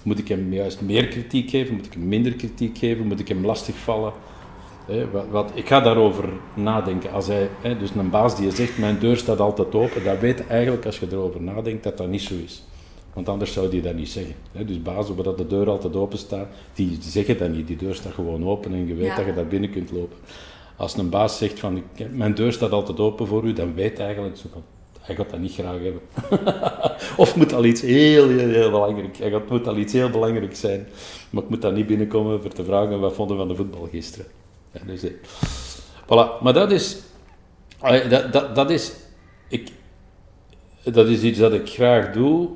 moet 0.03 0.19
ik 0.19 0.27
hem 0.27 0.53
juist 0.53 0.81
meer 0.81 1.07
kritiek 1.07 1.49
geven? 1.49 1.75
Moet 1.75 1.85
ik 1.85 1.93
hem 1.93 2.07
minder 2.07 2.33
kritiek 2.33 2.77
geven? 2.77 3.07
Moet 3.07 3.19
ik 3.19 3.27
hem 3.27 3.45
lastigvallen? 3.45 4.13
Hè, 4.85 5.09
wat, 5.09 5.25
wat, 5.29 5.51
ik 5.53 5.67
ga 5.67 5.79
daarover 5.79 6.29
nadenken. 6.53 7.11
Als 7.11 7.27
hij, 7.27 7.49
dus 7.79 7.89
een 7.95 8.09
baas 8.09 8.35
die 8.35 8.51
zegt, 8.51 8.77
mijn 8.77 8.99
deur 8.99 9.17
staat 9.17 9.39
altijd 9.39 9.75
open, 9.75 10.03
dat 10.03 10.19
weet 10.19 10.47
eigenlijk 10.47 10.85
als 10.85 10.99
je 10.99 11.07
erover 11.11 11.41
nadenkt 11.41 11.83
dat 11.83 11.97
dat 11.97 12.07
niet 12.07 12.21
zo 12.21 12.33
is. 12.43 12.63
Want 13.13 13.29
anders 13.29 13.53
zou 13.53 13.69
die 13.69 13.81
dat 13.81 13.95
niet 13.95 14.09
zeggen. 14.09 14.35
Hè. 14.51 14.65
Dus 14.65 14.81
bazen 14.81 15.15
waar 15.15 15.35
de 15.35 15.47
deur 15.47 15.69
altijd 15.69 15.95
open 15.95 16.17
staat, 16.17 16.47
die 16.73 16.97
zeggen 17.01 17.37
dat 17.37 17.49
niet. 17.49 17.67
Die 17.67 17.77
deur 17.77 17.95
staat 17.95 18.13
gewoon 18.13 18.47
open 18.47 18.73
en 18.73 18.87
je 18.87 18.95
weet 18.95 19.05
ja. 19.05 19.15
dat 19.15 19.25
je 19.25 19.33
daar 19.33 19.47
binnen 19.47 19.69
kunt 19.69 19.91
lopen. 19.91 20.17
Als 20.75 20.97
een 20.97 21.09
baas 21.09 21.37
zegt 21.37 21.59
van, 21.59 21.83
mijn 22.11 22.33
deur 22.33 22.53
staat 22.53 22.71
altijd 22.71 22.99
open 22.99 23.27
voor 23.27 23.43
u, 23.43 23.53
dan 23.53 23.73
weet 23.73 23.99
eigenlijk 23.99 24.37
zo 24.37 24.47
van, 24.51 24.63
hij 25.01 25.15
gaat 25.15 25.29
dat 25.29 25.39
niet 25.39 25.53
graag 25.53 25.79
hebben. 25.81 26.01
of 27.23 27.35
moet 27.35 27.53
al 27.53 27.65
iets 27.65 27.81
heel, 27.81 28.29
heel, 28.29 28.49
heel 28.49 28.71
belangrijk, 28.71 29.17
hij 29.17 29.29
gaat, 29.29 29.49
moet 29.49 29.67
al 29.67 29.77
iets 29.77 29.93
heel 29.93 30.09
belangrijk 30.09 30.55
zijn. 30.55 30.87
Maar 31.29 31.43
ik 31.43 31.49
moet 31.49 31.61
daar 31.61 31.73
niet 31.73 31.87
binnenkomen 31.87 32.41
voor 32.41 32.51
te 32.51 32.63
vragen, 32.63 32.99
wat 32.99 33.13
vonden 33.13 33.37
van 33.37 33.47
de 33.47 33.55
voetbal 33.55 33.87
gisteren? 33.91 34.25
Ja, 34.71 34.79
dus, 34.85 35.03
voilà. 36.03 36.41
Maar 36.41 36.53
dat 36.53 36.71
is, 36.71 36.97
dat, 38.09 38.33
dat, 38.33 38.55
dat 38.55 38.69
is, 38.69 38.93
ik, 39.47 39.71
dat 40.83 41.07
is 41.07 41.21
iets 41.21 41.39
dat 41.39 41.53
ik 41.53 41.69
graag 41.69 42.11
doe, 42.11 42.49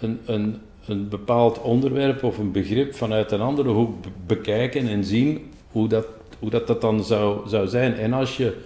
een, 0.00 0.20
een, 0.24 0.60
een 0.86 1.08
bepaald 1.08 1.60
onderwerp 1.60 2.22
of 2.22 2.38
een 2.38 2.52
begrip 2.52 2.94
vanuit 2.94 3.32
een 3.32 3.40
andere 3.40 3.68
hoek 3.68 3.94
bekijken 4.26 4.88
en 4.88 5.04
zien 5.04 5.52
hoe 5.70 5.88
dat, 5.88 6.06
hoe 6.38 6.50
dat, 6.50 6.66
dat 6.66 6.80
dan 6.80 7.04
zou, 7.04 7.48
zou 7.48 7.68
zijn. 7.68 7.94
En 7.94 8.12
als 8.12 8.36
je 8.36 8.56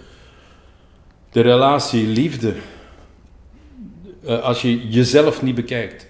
de 1.31 1.41
relatie 1.41 2.07
liefde, 2.07 2.53
als 4.25 4.61
je 4.61 4.87
jezelf 4.87 5.41
niet 5.41 5.55
bekijkt, 5.55 6.07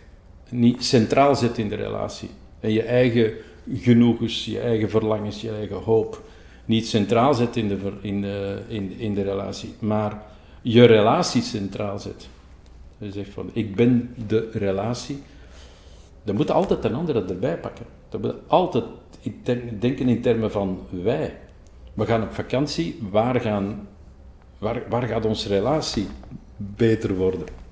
niet 0.49 0.85
centraal 0.85 1.35
zet 1.35 1.57
in 1.57 1.69
de 1.69 1.75
relatie 1.75 2.29
en 2.59 2.71
je 2.71 2.83
eigen 2.83 3.33
genoegens, 3.73 4.45
je 4.45 4.59
eigen 4.59 4.89
verlangens, 4.89 5.41
je 5.41 5.51
eigen 5.51 5.75
hoop 5.75 6.21
niet 6.65 6.87
centraal 6.87 7.33
zet 7.33 7.55
in 7.55 7.67
de, 7.67 7.77
in 8.01 8.21
de, 8.21 8.61
in, 8.67 8.91
in 8.97 9.13
de 9.13 9.21
relatie, 9.21 9.73
maar 9.79 10.21
je 10.61 10.85
relatie 10.85 11.41
centraal 11.41 11.99
zet. 11.99 12.27
Je 12.97 13.11
zegt 13.11 13.29
van, 13.29 13.49
ik 13.53 13.75
ben 13.75 14.15
de 14.27 14.49
relatie. 14.53 15.23
Dan 16.23 16.35
moet 16.35 16.51
altijd 16.51 16.83
een 16.83 16.95
andere 16.95 17.25
erbij 17.25 17.57
pakken. 17.57 17.85
Dan 18.09 18.21
moet 18.21 18.33
altijd 18.47 18.83
denken 19.79 20.07
in 20.07 20.21
termen 20.21 20.51
van 20.51 20.79
wij. 20.89 21.37
We 21.93 22.05
gaan 22.05 22.23
op 22.23 22.33
vakantie, 22.33 22.99
waar, 23.11 23.41
gaan, 23.41 23.87
waar, 24.57 24.83
waar 24.89 25.03
gaat 25.03 25.25
onze 25.25 25.47
relatie 25.47 26.07
beter 26.57 27.15
worden? 27.15 27.62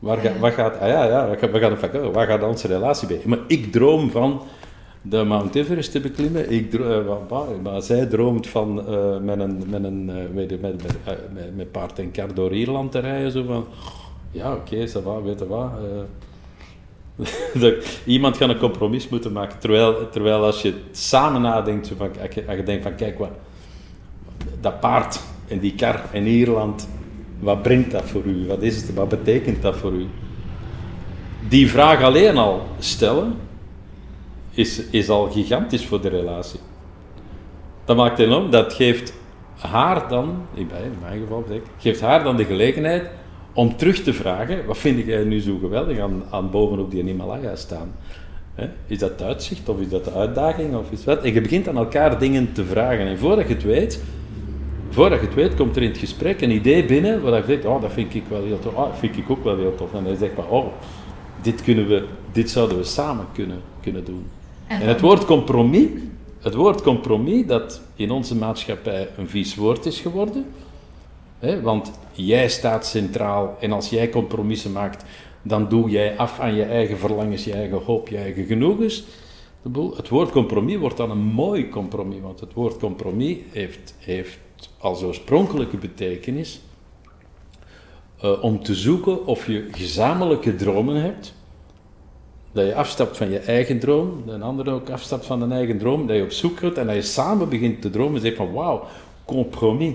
Waar, 0.00 0.18
ga, 0.18 0.38
waar 0.38 0.52
gaat, 0.52 0.78
ah 0.78 0.88
ja, 0.88 1.04
ja, 1.04 1.30
we 1.30 1.58
gaan 1.58 1.72
op 1.72 1.78
vakantie, 1.78 2.10
waar 2.10 2.26
gaat 2.26 2.42
onze 2.42 2.66
relatie 2.66 3.08
beter? 3.08 3.28
Maar 3.28 3.38
ik 3.46 3.72
droom 3.72 4.10
van 4.10 4.42
de 5.02 5.24
Mount 5.24 5.54
Everest 5.54 5.92
te 5.92 6.00
beklimmen. 6.00 6.50
Ik 6.50 6.70
droom, 6.70 7.06
maar 7.62 7.82
zij 7.82 8.06
droomt 8.06 8.46
van 8.46 8.84
uh, 8.88 9.18
met 9.18 9.40
een, 9.40 9.62
met 9.66 9.84
een 9.84 10.08
uh, 10.08 10.14
met, 10.34 10.60
met, 10.60 10.82
met, 10.82 10.96
met, 11.34 11.56
met 11.56 11.72
paard 11.72 11.98
en 11.98 12.10
kar 12.10 12.34
door 12.34 12.52
Ierland 12.52 12.92
te 12.92 12.98
rijden. 12.98 13.30
Zo 13.30 13.44
van, 13.44 13.66
ja, 14.30 14.52
oké, 14.52 14.74
okay, 14.74 14.88
va, 14.88 15.22
weet 15.22 15.38
je 15.38 15.46
wat. 15.46 15.70
Uh, 17.54 17.72
iemand 18.04 18.36
gaat 18.36 18.48
een 18.48 18.58
compromis 18.58 19.08
moeten 19.08 19.32
maken. 19.32 19.58
Terwijl, 19.58 20.08
terwijl 20.10 20.44
als 20.44 20.62
je 20.62 20.74
samen 20.90 21.42
nadenkt, 21.42 21.92
van, 21.96 22.10
als 22.48 22.56
je 22.56 22.62
denkt 22.62 22.82
van, 22.82 22.94
kijk, 22.94 23.18
wat, 23.18 23.30
dat 24.60 24.80
paard 24.80 25.20
en 25.48 25.58
die 25.58 25.74
kar 25.74 26.02
in 26.12 26.26
Ierland, 26.26 26.88
wat 27.40 27.62
brengt 27.62 27.90
dat 27.90 28.04
voor 28.04 28.22
u? 28.24 28.46
Wat 28.46 28.62
is 28.62 28.76
het? 28.76 28.94
Wat 28.94 29.08
betekent 29.08 29.62
dat 29.62 29.76
voor 29.76 29.92
u? 29.92 30.06
Die 31.48 31.70
vraag 31.70 32.02
alleen 32.02 32.36
al 32.36 32.66
stellen, 32.78 33.34
is, 34.50 34.82
is 34.90 35.08
al 35.08 35.30
gigantisch 35.30 35.86
voor 35.86 36.00
de 36.00 36.08
relatie. 36.08 36.60
Dat 37.84 37.96
maakt 37.96 38.18
enorm, 38.18 38.50
dat 38.50 38.72
geeft 38.72 39.12
haar 39.58 40.08
dan, 40.08 40.36
in 40.54 40.68
mijn 41.00 41.20
geval, 41.20 41.44
geeft 41.78 42.00
haar 42.00 42.22
dan 42.22 42.36
de 42.36 42.44
gelegenheid 42.44 43.10
om 43.52 43.76
terug 43.76 44.02
te 44.02 44.12
vragen, 44.12 44.66
wat 44.66 44.78
vind 44.78 45.06
jij 45.06 45.24
nu 45.24 45.40
zo 45.40 45.58
geweldig 45.58 45.98
aan, 45.98 46.22
aan 46.30 46.50
bovenop 46.50 46.90
die 46.90 47.02
Himalaya 47.02 47.56
staan? 47.56 47.92
Is 48.86 48.98
dat 48.98 49.22
uitzicht 49.22 49.68
of 49.68 49.80
is 49.80 49.88
dat 49.88 50.04
de 50.04 50.12
uitdaging 50.12 50.76
of 50.76 50.90
is 50.90 51.04
wat? 51.04 51.22
En 51.22 51.32
je 51.32 51.40
begint 51.40 51.68
aan 51.68 51.76
elkaar 51.76 52.18
dingen 52.18 52.52
te 52.52 52.64
vragen. 52.64 53.06
En 53.06 53.18
voordat 53.18 53.48
je 53.48 53.54
het 53.54 53.62
weet, 53.62 54.02
voordat 54.90 55.20
je 55.20 55.26
het 55.26 55.34
weet, 55.34 55.54
komt 55.54 55.76
er 55.76 55.82
in 55.82 55.88
het 55.88 55.98
gesprek 55.98 56.40
een 56.40 56.50
idee 56.50 56.84
binnen 56.84 57.22
waar 57.22 57.40
je 57.40 57.46
denkt, 57.46 57.64
oh, 57.64 57.82
dat 57.82 57.92
vind 57.92 58.14
ik 58.14 58.24
wel 58.28 58.42
heel 58.42 58.58
tof, 58.58 58.74
oh, 58.74 58.84
dat 58.84 58.98
vind 58.98 59.16
ik 59.16 59.30
ook 59.30 59.44
wel 59.44 59.56
heel 59.56 59.74
tof. 59.74 59.94
En 59.94 60.04
dan 60.04 60.16
zeg 60.16 60.30
je, 60.36 60.48
oh, 60.48 60.66
dit, 61.42 61.62
kunnen 61.62 61.88
we, 61.88 62.04
dit 62.32 62.50
zouden 62.50 62.76
we 62.76 62.84
samen 62.84 63.26
kunnen, 63.32 63.60
kunnen 63.80 64.04
doen. 64.04 64.26
En, 64.66 64.80
en 64.80 64.88
het 64.88 65.00
woord 65.00 65.24
compromis, 65.24 65.88
het 66.40 66.54
woord 66.54 66.82
compromis, 66.82 67.46
dat 67.46 67.80
in 67.96 68.10
onze 68.10 68.36
maatschappij 68.36 69.08
een 69.16 69.28
vies 69.28 69.54
woord 69.54 69.86
is 69.86 70.00
geworden, 70.00 70.44
Hè? 71.40 71.60
Want 71.60 71.92
jij 72.12 72.48
staat 72.48 72.86
centraal 72.86 73.56
en 73.60 73.72
als 73.72 73.90
jij 73.90 74.08
compromissen 74.08 74.72
maakt, 74.72 75.04
dan 75.42 75.68
doe 75.68 75.90
jij 75.90 76.16
af 76.16 76.40
aan 76.40 76.54
je 76.54 76.62
eigen 76.62 76.98
verlangens, 76.98 77.44
je 77.44 77.52
eigen 77.52 77.78
hoop, 77.78 78.08
je 78.08 78.16
eigen 78.16 78.44
genoegens. 78.44 79.04
Het 79.96 80.08
woord 80.08 80.30
compromis 80.30 80.76
wordt 80.76 80.96
dan 80.96 81.10
een 81.10 81.22
mooi 81.22 81.68
compromis, 81.68 82.20
want 82.20 82.40
het 82.40 82.52
woord 82.52 82.78
compromis 82.78 83.36
heeft, 83.50 83.94
heeft 83.98 84.38
als 84.78 85.02
oorspronkelijke 85.02 85.76
betekenis 85.76 86.60
uh, 88.24 88.42
om 88.42 88.62
te 88.62 88.74
zoeken 88.74 89.26
of 89.26 89.46
je 89.46 89.68
gezamenlijke 89.72 90.56
dromen 90.56 91.02
hebt. 91.02 91.34
Dat 92.52 92.66
je 92.66 92.74
afstapt 92.74 93.16
van 93.16 93.30
je 93.30 93.38
eigen 93.38 93.78
droom, 93.78 94.22
de 94.26 94.38
ander 94.38 94.72
ook 94.72 94.90
afstapt 94.90 95.26
van 95.26 95.42
een 95.42 95.52
eigen 95.52 95.78
droom, 95.78 96.06
dat 96.06 96.16
je 96.16 96.22
op 96.22 96.30
zoek 96.30 96.58
gaat 96.58 96.76
en 96.76 96.86
dat 96.86 96.94
je 96.94 97.02
samen 97.02 97.48
begint 97.48 97.82
te 97.82 97.90
dromen 97.90 98.14
en 98.14 98.20
zegt 98.20 98.36
van 98.36 98.52
wauw, 98.52 98.86
compromis. 99.24 99.94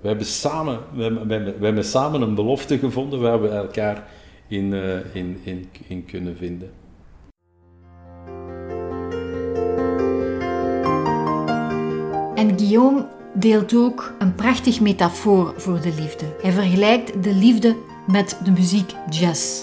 We 0.00 0.08
hebben, 0.08 0.26
samen, 0.26 0.78
we, 0.94 1.02
hebben, 1.02 1.44
we, 1.58 1.64
hebben, 1.64 1.84
samen 1.84 2.22
een 2.22 2.34
belofte 2.34 2.78
gevonden 2.78 3.20
waar 3.20 3.42
we 3.42 3.48
elkaar 3.48 4.08
in, 4.48 4.72
uh, 4.72 5.14
in, 5.14 5.40
in, 5.42 5.68
in 5.86 6.04
kunnen 6.04 6.36
vinden. 6.36 6.70
En 12.34 12.58
Guillaume 12.58 13.06
deelt 13.34 13.74
ook 13.74 14.12
een 14.18 14.34
prachtig 14.34 14.80
metafoor 14.80 15.54
voor 15.56 15.80
de 15.80 15.92
liefde. 15.98 16.24
Hij 16.42 16.52
vergelijkt 16.52 17.22
de 17.22 17.34
liefde 17.34 17.76
met 18.06 18.38
de 18.44 18.50
muziek 18.50 18.92
jazz. 19.10 19.62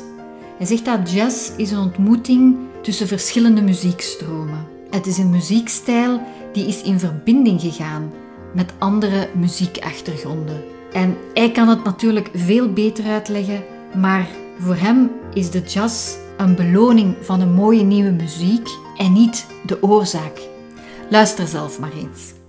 Hij 0.58 0.66
zegt 0.66 0.86
dat 0.86 1.12
jazz 1.12 1.51
is 1.58 1.72
een 1.72 1.80
ontmoeting 1.80 2.58
tussen 2.82 3.08
verschillende 3.08 3.62
muziekstromen. 3.62 4.66
Het 4.90 5.08
is 5.08 5.18
een 5.18 5.30
muziekstijl 5.30 6.22
die 6.54 6.68
is 6.68 6.82
in 6.82 7.00
verbinding 7.00 7.62
gegaan 7.62 8.12
met 8.54 8.74
andere 8.78 9.30
muziekachtergronden. 9.34 10.63
En 10.94 11.18
hij 11.34 11.51
kan 11.51 11.68
het 11.68 11.84
natuurlijk 11.84 12.30
veel 12.34 12.74
beter 12.74 13.06
uitleggen, 13.06 13.63
maar 13.96 14.28
voor 14.60 14.75
hem 14.75 15.12
is 15.34 15.51
de 15.51 15.62
jazz 15.62 16.16
een 16.38 16.56
beloning 16.56 17.16
van 17.22 17.42
een 17.42 17.54
mooie 17.54 17.84
nieuwe 17.84 18.12
muziek 18.12 18.70
en 18.98 19.13
niet 19.13 19.46
de 19.66 19.84
oorzaak. 19.84 20.42
Luister 21.10 21.48
zelf 21.48 21.80
maar 21.80 21.94
eens 21.94 22.40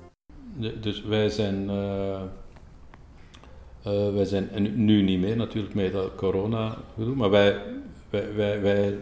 dus 0.81 1.03
wij 1.03 1.29
zijn, 1.29 1.71
uh, 1.71 2.21
uh, 3.87 4.15
wij 4.15 4.25
zijn, 4.25 4.51
en 4.51 4.85
nu 4.85 5.03
niet 5.03 5.21
meer 5.21 5.37
natuurlijk 5.37 5.75
met 5.75 5.95
corona, 6.17 6.77
maar 7.15 7.31
wij, 7.31 7.59
wij, 8.11 8.35
wij, 8.35 8.61
wij 8.61 8.99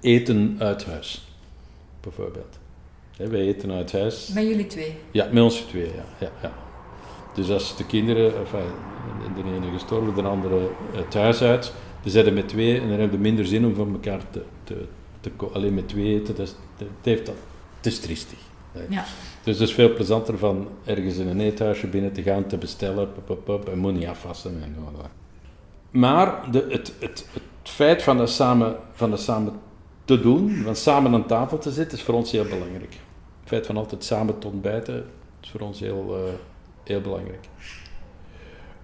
eten 0.00 0.56
uit 0.58 0.84
huis, 0.84 1.22
bijvoorbeeld. 2.00 2.58
wij 3.16 3.40
eten 3.40 3.70
uit 3.72 3.92
huis. 3.92 4.30
Met 4.34 4.46
jullie 4.46 4.66
twee? 4.66 4.94
Ja, 5.10 5.28
met 5.32 5.42
ons 5.42 5.56
twee, 5.60 5.86
ja. 5.86 6.04
ja, 6.20 6.30
ja. 6.42 6.52
Dus 7.34 7.50
als 7.50 7.76
de 7.76 7.86
kinderen, 7.86 8.36
enfin, 8.36 8.60
de 9.34 9.54
ene 9.54 9.72
gestorven, 9.72 10.14
de 10.14 10.22
andere 10.22 10.70
thuis 11.08 11.42
uit, 11.42 11.72
dan 12.02 12.10
zijn 12.10 12.34
met 12.34 12.48
twee 12.48 12.80
en 12.80 12.88
dan 12.88 12.98
hebben 12.98 13.16
we 13.16 13.22
minder 13.22 13.46
zin 13.46 13.64
om 13.66 13.74
van 13.74 13.92
elkaar 13.92 14.30
te, 14.30 14.42
te, 14.64 14.86
te 15.20 15.30
alleen 15.52 15.74
met 15.74 15.88
twee 15.88 16.14
eten. 16.14 16.36
Dat 16.36 16.46
is, 16.46 16.54
dat 16.76 16.88
heeft 17.02 17.26
dat, 17.26 17.34
het 17.76 17.86
is 17.86 18.00
triestig. 18.00 18.38
Ja. 18.88 19.04
Dus 19.44 19.58
het 19.58 19.68
is 19.68 19.74
veel 19.74 19.94
plezanter 19.94 20.38
van 20.38 20.68
ergens 20.84 21.16
in 21.16 21.28
een 21.28 21.40
eethuisje 21.40 21.86
binnen 21.86 22.12
te 22.12 22.22
gaan, 22.22 22.46
te 22.46 22.58
bestellen, 22.58 23.08
pop, 23.24 23.44
pop, 23.44 23.68
en 23.68 23.78
moet 23.78 23.94
niet 23.94 24.06
afwassen. 24.06 24.62
En 24.62 24.76
maar 25.90 26.50
de, 26.50 26.66
het, 26.68 26.94
het, 26.98 27.26
het 27.32 27.42
feit 27.62 28.02
van 28.02 28.16
dat, 28.16 28.30
samen, 28.30 28.76
van 28.92 29.10
dat 29.10 29.20
samen 29.20 29.52
te 30.04 30.20
doen, 30.20 30.62
van 30.64 30.76
samen 30.76 31.14
aan 31.14 31.26
tafel 31.26 31.58
te 31.58 31.72
zitten, 31.72 31.98
is 31.98 32.04
voor 32.04 32.14
ons 32.14 32.30
heel 32.30 32.44
belangrijk. 32.44 32.92
Het 33.40 33.48
feit 33.48 33.66
van 33.66 33.76
altijd 33.76 34.04
samen 34.04 34.38
te 34.38 34.46
ontbijten, 34.46 35.06
is 35.42 35.50
voor 35.50 35.60
ons 35.60 35.80
heel, 35.80 36.24
uh, 36.26 36.32
heel 36.84 37.00
belangrijk. 37.00 37.48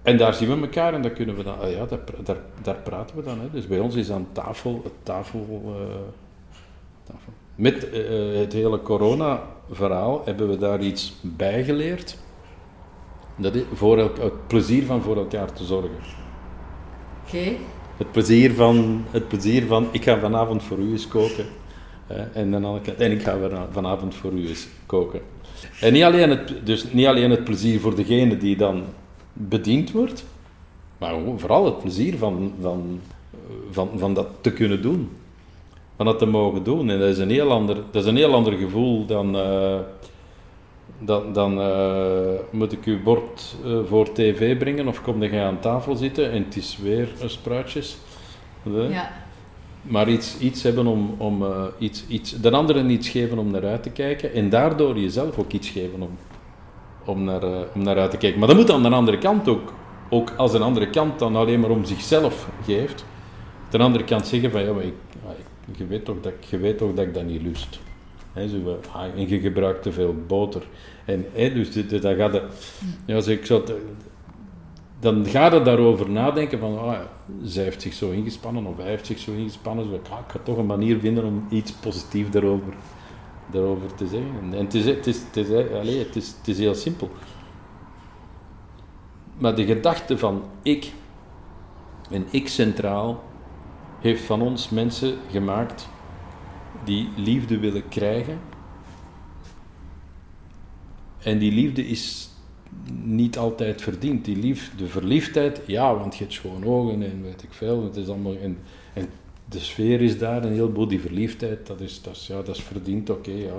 En 0.01 0.17
daar 0.17 0.33
zien 0.33 0.49
we 0.49 0.61
elkaar 0.61 0.93
en 0.93 1.01
daar 1.01 1.11
kunnen 1.11 1.35
we 1.35 1.43
dan, 1.43 1.59
ah 1.59 1.71
ja, 1.71 1.85
daar, 1.85 1.99
daar, 2.23 2.37
daar 2.61 2.75
praten 2.75 3.15
we 3.15 3.23
dan. 3.23 3.39
Hè. 3.39 3.49
Dus 3.51 3.67
bij 3.67 3.79
ons 3.79 3.95
is 3.95 4.11
aan 4.11 4.27
tafel, 4.31 4.83
tafel, 5.03 5.61
uh, 5.65 5.95
tafel 7.03 7.33
met 7.57 7.87
uh, 7.93 8.39
het 8.39 8.53
hele 8.53 8.81
corona-verhaal 8.81 10.21
hebben 10.25 10.49
we 10.49 10.57
daar 10.57 10.81
iets 10.81 11.13
bij 11.21 11.63
geleerd. 11.63 12.17
Dat 13.35 13.55
is 13.55 13.63
voor 13.73 13.97
het 13.97 14.47
plezier 14.47 14.85
van 14.85 15.01
voor 15.01 15.17
elkaar 15.17 15.53
te 15.53 15.63
zorgen. 15.63 15.97
Oké. 17.25 17.55
Het, 17.97 18.11
plezier 18.11 18.53
van, 18.53 19.05
het 19.11 19.27
plezier 19.27 19.65
van, 19.65 19.87
ik 19.91 20.03
ga 20.03 20.19
vanavond 20.19 20.63
voor 20.63 20.77
u 20.77 20.91
eens 20.91 21.07
koken. 21.07 21.45
en, 22.33 22.51
dan, 22.51 22.79
en 22.97 23.11
ik 23.11 23.21
ga 23.21 23.37
vanavond 23.71 24.15
voor 24.15 24.31
u 24.31 24.47
eens 24.47 24.67
koken. 24.85 25.21
En 25.81 25.93
niet 25.93 26.03
alleen, 26.03 26.29
het, 26.29 26.53
dus 26.63 26.91
niet 26.91 27.05
alleen 27.05 27.31
het 27.31 27.43
plezier 27.43 27.79
voor 27.79 27.95
degene 27.95 28.37
die 28.37 28.57
dan 28.57 28.83
bediend 29.33 29.91
wordt, 29.91 30.25
maar 30.97 31.13
vooral 31.37 31.65
het 31.65 31.79
plezier 31.79 32.17
van, 32.17 32.53
van, 32.61 33.01
van, 33.71 33.89
van 33.95 34.13
dat 34.13 34.27
te 34.41 34.51
kunnen 34.51 34.81
doen 34.81 35.09
van 35.97 36.05
dat 36.05 36.19
te 36.19 36.25
mogen 36.25 36.63
doen. 36.63 36.89
En 36.89 36.99
dat 36.99 37.09
is 37.09 37.17
een 37.17 37.29
heel 37.29 37.51
ander, 37.51 37.75
dat 37.91 38.03
is 38.03 38.09
een 38.09 38.17
heel 38.17 38.33
ander 38.33 38.53
gevoel 38.53 39.05
dan, 39.05 39.35
uh, 39.35 39.75
dan, 40.99 41.33
dan 41.33 41.59
uh, 41.59 42.39
moet 42.51 42.71
ik 42.71 42.85
uw 42.85 43.03
bord 43.03 43.55
uh, 43.65 43.77
voor 43.87 44.11
tv 44.11 44.57
brengen 44.57 44.87
of 44.87 45.01
kom 45.01 45.23
je 45.23 45.41
aan 45.41 45.59
tafel 45.59 45.95
zitten 45.95 46.31
en 46.31 46.43
het 46.43 46.55
is 46.55 46.77
weer 46.81 47.09
een 47.21 47.29
spruitjes. 47.29 47.97
Ja. 48.89 49.11
Maar 49.81 50.09
iets, 50.09 50.37
iets 50.39 50.63
hebben 50.63 50.87
om, 50.87 51.15
om 51.17 51.45
iets, 51.77 52.07
iets, 52.07 52.31
de 52.41 52.51
anderen 52.51 52.89
iets 52.89 53.09
geven 53.09 53.37
om 53.37 53.51
naar 53.51 53.65
uit 53.65 53.83
te 53.83 53.89
kijken 53.89 54.33
en 54.33 54.49
daardoor 54.49 54.99
jezelf 54.99 55.39
ook 55.39 55.51
iets 55.51 55.69
geven 55.69 56.01
om, 56.01 56.17
om, 57.05 57.23
naar, 57.23 57.43
om 57.73 57.83
naar 57.83 57.97
uit 57.97 58.11
te 58.11 58.17
kijken. 58.17 58.39
Maar 58.39 58.47
dat 58.47 58.57
moet 58.57 58.71
aan 58.71 58.83
de 58.83 58.89
andere 58.89 59.17
kant 59.17 59.47
ook, 59.47 59.73
ook 60.09 60.33
als 60.37 60.53
een 60.53 60.61
andere 60.61 60.89
kant 60.89 61.19
dan 61.19 61.35
alleen 61.35 61.59
maar 61.59 61.69
om 61.69 61.85
zichzelf 61.85 62.47
geeft, 62.65 63.05
aan 63.71 63.79
de 63.79 63.85
andere 63.85 64.03
kant 64.03 64.27
zeggen 64.27 64.51
van 64.51 64.61
ja, 64.61 64.73
maar 64.73 64.83
ik, 64.83 64.93
je 65.75 65.87
weet 65.87 66.05
toch 66.05 66.21
dat, 66.21 66.33
je 66.49 66.57
weet 66.57 66.77
toch 66.77 66.93
dat 66.93 67.05
ik 67.05 67.13
dat 67.13 67.25
niet 67.25 67.41
lust. 67.41 67.79
He, 68.33 68.47
zo, 68.47 68.79
ah, 68.91 69.03
en 69.03 69.29
je 69.29 69.39
gebruikt 69.39 69.83
te 69.83 69.91
veel 69.91 70.15
boter. 70.27 70.67
En, 71.05 71.25
he, 71.33 71.53
dus 71.53 71.73
dat 71.87 72.15
gaat 72.17 72.33
het, 72.33 72.43
ja, 73.05 73.15
als 73.15 73.27
ik 73.27 73.45
zou 73.45 73.63
dan 74.99 75.25
gaat 75.25 75.51
het 75.51 75.65
daarover 75.65 76.09
nadenken 76.09 76.59
van, 76.59 76.79
oh 76.79 76.91
ja, 76.91 77.07
zij 77.43 77.63
heeft 77.63 77.81
zich 77.81 77.93
zo 77.93 78.11
ingespannen 78.11 78.65
of 78.65 78.77
hij 78.77 78.87
heeft 78.87 79.05
zich 79.05 79.19
zo 79.19 79.31
ingespannen. 79.31 79.85
Zo, 79.85 79.91
ah, 79.91 80.19
ik 80.19 80.31
ga 80.31 80.39
toch 80.43 80.57
een 80.57 80.65
manier 80.65 80.99
vinden 80.99 81.23
om 81.23 81.47
iets 81.49 81.71
positiefs 81.71 82.31
daarover, 82.31 82.73
daarover 83.51 83.95
te 83.95 84.07
zeggen. 84.07 84.33
En 84.41 84.51
het 84.51 84.73
is, 84.73 84.85
het, 84.85 85.07
is, 85.07 85.21
het, 85.23 85.37
is, 85.37 85.49
allez, 85.49 85.97
het, 85.97 86.15
is, 86.15 86.27
het 86.37 86.47
is 86.47 86.57
heel 86.57 86.75
simpel. 86.75 87.09
Maar 89.37 89.55
de 89.55 89.65
gedachte 89.65 90.17
van 90.17 90.43
ik 90.61 90.91
en 92.09 92.25
ik 92.31 92.47
centraal 92.47 93.23
heeft 93.99 94.23
van 94.23 94.41
ons 94.41 94.69
mensen 94.69 95.13
gemaakt 95.31 95.89
die 96.83 97.09
liefde 97.15 97.59
willen 97.59 97.87
krijgen. 97.87 98.39
En 101.17 101.37
die 101.37 101.51
liefde 101.51 101.87
is 101.87 102.29
niet 103.03 103.37
altijd 103.37 103.81
verdiend. 103.81 104.25
Die 104.25 104.37
lief, 104.37 104.71
de 104.77 104.87
verliefdheid, 104.87 105.61
ja, 105.65 105.95
want 105.95 106.15
je 106.15 106.23
hebt 106.23 106.35
schoon 106.35 106.65
ogen 106.65 107.03
en 107.03 107.23
weet 107.23 107.43
ik 107.43 107.53
veel. 107.53 107.83
Het 107.83 107.95
is 107.95 108.07
allemaal, 108.07 108.37
en, 108.37 108.57
en 108.93 109.09
de 109.49 109.59
sfeer 109.59 110.01
is 110.01 110.17
daar, 110.17 110.43
een 110.43 110.51
heleboel. 110.51 110.87
Die 110.87 110.99
verliefdheid, 110.99 111.67
dat 111.67 111.81
is, 111.81 112.01
dat 112.01 112.15
is, 112.15 112.27
ja, 112.27 112.41
dat 112.41 112.55
is 112.55 112.63
verdiend, 112.63 113.09
oké, 113.09 113.31
ja. 113.31 113.53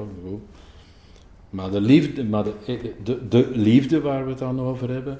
Maar 1.50 1.70
de 1.70 1.80
liefde, 1.80 2.24
maar 2.24 2.44
de, 2.44 2.92
de, 3.04 3.28
de 3.28 3.50
liefde 3.52 4.00
waar 4.00 4.24
we 4.24 4.30
het 4.30 4.38
dan 4.38 4.60
over 4.60 4.90
hebben, 4.90 5.18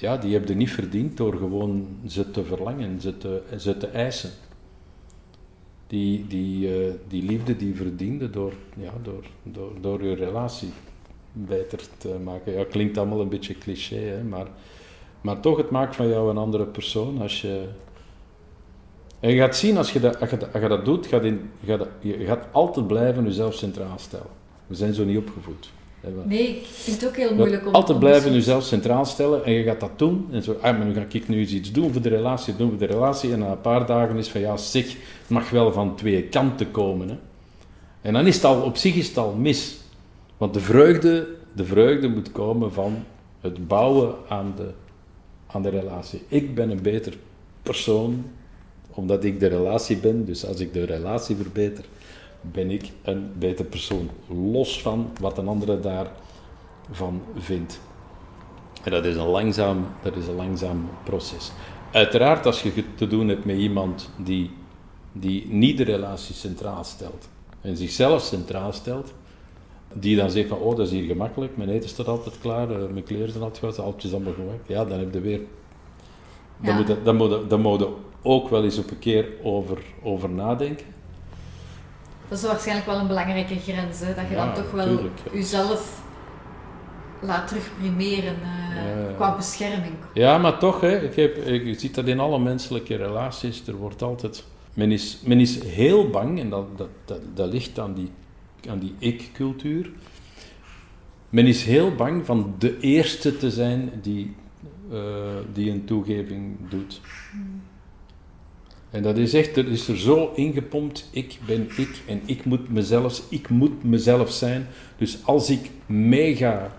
ja, 0.00 0.16
die 0.16 0.32
hebben 0.32 0.56
niet 0.56 0.70
verdiend 0.70 1.16
door 1.16 1.36
gewoon 1.36 1.86
ze 2.06 2.30
te 2.30 2.44
verlangen, 2.44 3.00
ze 3.00 3.18
te, 3.18 3.42
ze 3.58 3.76
te 3.76 3.86
eisen. 3.86 4.30
Die, 5.86 6.26
die, 6.26 6.86
uh, 6.86 6.92
die 7.08 7.22
liefde 7.22 7.56
die 7.56 7.74
verdiende 7.74 8.30
door, 8.30 8.52
ja, 8.76 8.92
door, 9.02 9.24
door, 9.42 9.72
door 9.80 10.04
je 10.04 10.14
relatie 10.14 10.72
beter 11.32 11.80
te 11.98 12.16
maken. 12.24 12.52
Ja, 12.52 12.64
klinkt 12.64 12.98
allemaal 12.98 13.20
een 13.20 13.28
beetje 13.28 13.58
cliché, 13.58 13.96
hè, 13.96 14.22
maar, 14.22 14.46
maar 15.20 15.40
toch, 15.40 15.56
het 15.56 15.70
maakt 15.70 15.96
van 15.96 16.08
jou 16.08 16.30
een 16.30 16.38
andere 16.38 16.64
persoon 16.64 17.20
als 17.20 17.40
je... 17.40 17.68
En 19.20 19.30
je 19.30 19.36
gaat 19.36 19.56
zien, 19.56 19.76
als 19.76 19.92
je 19.92 20.00
dat, 20.00 20.20
als 20.20 20.30
je 20.30 20.36
dat, 20.36 20.52
als 20.52 20.62
je 20.62 20.68
dat 20.68 20.84
doet, 20.84 21.06
gaat 21.06 21.24
in, 21.24 21.50
gaat, 21.64 21.86
je 22.00 22.24
gaat 22.24 22.46
altijd 22.52 22.86
blijven 22.86 23.24
jezelf 23.24 23.54
centraal 23.54 23.98
stellen. 23.98 24.30
We 24.66 24.74
zijn 24.74 24.94
zo 24.94 25.04
niet 25.04 25.18
opgevoed. 25.18 25.70
Nee, 26.24 26.48
ik 26.48 26.66
vind 26.66 27.00
het 27.00 27.10
ook 27.10 27.16
heel 27.16 27.34
moeilijk 27.34 27.66
om... 27.66 27.74
Altijd 27.74 27.98
blijven 27.98 28.32
jezelf 28.32 28.64
centraal 28.64 29.04
stellen 29.04 29.44
en 29.44 29.52
je 29.52 29.62
gaat 29.62 29.80
dat 29.80 29.98
doen. 29.98 30.28
En 30.30 30.42
zo, 30.42 30.56
ah, 30.60 30.78
maar 30.78 30.86
nu 30.86 30.94
ga 30.94 31.04
ik 31.10 31.28
nu 31.28 31.38
eens 31.38 31.52
iets 31.52 31.72
doen 31.72 31.92
voor 31.92 32.02
de 32.02 32.08
relatie, 32.08 32.56
doen 32.56 32.68
voor 32.68 32.78
de 32.78 32.86
relatie. 32.86 33.32
En 33.32 33.38
na 33.38 33.50
een 33.50 33.60
paar 33.60 33.86
dagen 33.86 34.16
is 34.16 34.28
van, 34.28 34.40
ja, 34.40 34.56
zeg, 34.56 34.84
het 34.86 35.28
mag 35.28 35.50
wel 35.50 35.72
van 35.72 35.96
twee 35.96 36.22
kanten 36.22 36.70
komen. 36.70 37.08
Hè. 37.08 37.16
En 38.00 38.12
dan 38.12 38.26
is 38.26 38.34
het 38.34 38.44
al, 38.44 38.62
op 38.62 38.76
zich 38.76 38.94
is 38.94 39.08
het 39.08 39.18
al 39.18 39.32
mis. 39.32 39.76
Want 40.36 40.54
de 40.54 40.60
vreugde, 40.60 41.28
de 41.52 41.64
vreugde 41.64 42.08
moet 42.08 42.32
komen 42.32 42.72
van 42.72 43.04
het 43.40 43.68
bouwen 43.68 44.14
aan 44.28 44.52
de, 44.56 44.70
aan 45.46 45.62
de 45.62 45.68
relatie. 45.68 46.22
Ik 46.28 46.54
ben 46.54 46.70
een 46.70 46.82
beter 46.82 47.16
persoon, 47.62 48.24
omdat 48.90 49.24
ik 49.24 49.40
de 49.40 49.46
relatie 49.46 49.96
ben. 49.96 50.24
Dus 50.24 50.46
als 50.46 50.60
ik 50.60 50.72
de 50.72 50.84
relatie 50.84 51.36
verbeter, 51.36 51.84
ben 52.40 52.70
ik 52.70 52.92
een 53.02 53.32
beter 53.38 53.64
persoon. 53.64 54.10
Los 54.52 54.82
van 54.82 55.10
wat 55.20 55.38
een 55.38 55.48
andere 55.48 55.80
daarvan 55.80 57.22
vindt. 57.36 57.80
En 58.84 58.90
dat 58.90 59.04
is, 59.04 59.16
een 59.16 59.26
langzaam, 59.26 59.86
dat 60.02 60.16
is 60.16 60.26
een 60.26 60.34
langzaam 60.34 60.88
proces. 61.04 61.52
Uiteraard, 61.92 62.46
als 62.46 62.62
je 62.62 62.94
te 62.94 63.06
doen 63.06 63.28
hebt 63.28 63.44
met 63.44 63.56
iemand 63.56 64.10
die, 64.16 64.50
die 65.12 65.46
niet 65.48 65.76
de 65.76 65.84
relatie 65.84 66.34
centraal 66.34 66.84
stelt 66.84 67.28
en 67.60 67.76
zichzelf 67.76 68.22
centraal 68.22 68.72
stelt, 68.72 69.14
die 69.92 70.16
dan 70.16 70.30
zegt 70.30 70.48
van, 70.48 70.58
oh, 70.58 70.76
dat 70.76 70.86
is 70.86 70.92
hier 70.92 71.06
gemakkelijk, 71.06 71.56
mijn 71.56 71.68
eten 71.68 71.88
staat 71.88 72.08
altijd 72.08 72.38
klaar, 72.38 72.70
eh, 72.70 72.88
mijn 72.92 73.04
kleren 73.04 73.30
zijn 73.30 73.42
altijd 73.42 73.64
goed, 73.64 73.84
alles 73.84 74.04
is 74.04 74.12
allemaal 74.12 74.32
gemaakt. 74.32 74.68
Ja, 74.68 74.84
dan 74.84 74.98
heb 74.98 75.12
je 75.14 75.20
weer... 75.20 75.40
Dan, 76.60 76.70
Ja. 76.72 76.76
moet 76.76 76.88
je, 76.88 77.02
dan, 77.02 77.16
moet 77.16 77.30
je, 77.30 77.44
dan 77.48 77.60
moet 77.60 77.80
je 77.80 77.88
ook 78.22 78.48
wel 78.48 78.64
eens 78.64 78.78
op 78.78 78.90
een 78.90 78.98
keer 78.98 79.28
over, 79.42 79.78
over 80.02 80.30
nadenken. 80.30 80.86
Dat 82.28 82.38
is 82.38 82.44
waarschijnlijk 82.44 82.86
wel 82.86 82.98
een 82.98 83.06
belangrijke 83.06 83.58
grens, 83.58 84.00
hè? 84.00 84.14
dat 84.14 84.28
je 84.28 84.34
Ja, 84.34 84.44
dan 84.44 84.54
toch 84.54 84.70
wel 84.70 84.86
tuurlijk. 84.86 85.20
jezelf 85.32 86.02
laat 87.20 87.48
terugprimeren 87.48 88.34
eh, 88.42 89.08
Ja, 89.08 89.12
qua 89.16 89.36
bescherming. 89.36 89.94
Ja, 90.14 90.38
maar 90.38 90.58
toch, 90.58 90.80
hè, 90.80 91.00
ik 91.02 91.14
heb, 91.16 91.36
je 91.46 91.74
ziet 91.78 91.94
dat 91.94 92.06
in 92.06 92.20
alle 92.20 92.38
menselijke 92.38 92.96
relaties, 92.96 93.66
er 93.66 93.74
wordt 93.76 94.02
altijd... 94.02 94.44
Men 94.74 94.92
is, 94.92 95.18
men 95.24 95.40
is 95.40 95.62
heel 95.62 96.10
bang, 96.10 96.40
en 96.40 96.50
dat, 96.50 96.78
dat, 96.78 96.88
dat, 97.04 97.20
dat 97.34 97.52
ligt 97.52 97.78
aan 97.78 97.94
die, 97.94 98.10
aan 98.68 98.78
die 98.78 98.94
ik-cultuur. 98.98 99.90
Men 101.28 101.46
is 101.46 101.64
heel 101.64 101.94
bang 101.94 102.26
van 102.26 102.54
de 102.58 102.78
eerste 102.80 103.36
te 103.36 103.50
zijn 103.50 103.90
die, 104.02 104.34
eh, 104.92 104.98
die 105.52 105.70
een 105.70 105.84
toegeving 105.84 106.56
doet. 106.68 107.00
En 108.90 109.02
dat 109.02 109.16
is 109.16 109.34
echt, 109.34 109.56
er 109.56 109.68
is 109.68 109.88
er 109.88 109.98
zo 109.98 110.32
ingepompt, 110.34 111.08
ik 111.12 111.38
ben 111.46 111.68
ik 111.76 112.02
en 112.06 112.20
ik 112.24 112.44
moet 112.44 112.70
mezelf, 112.70 113.22
ik 113.28 113.48
moet 113.48 113.84
mezelf 113.84 114.30
zijn. 114.30 114.66
Dus 114.96 115.18
als 115.24 115.50
ik 115.50 115.70
meega 115.86 116.74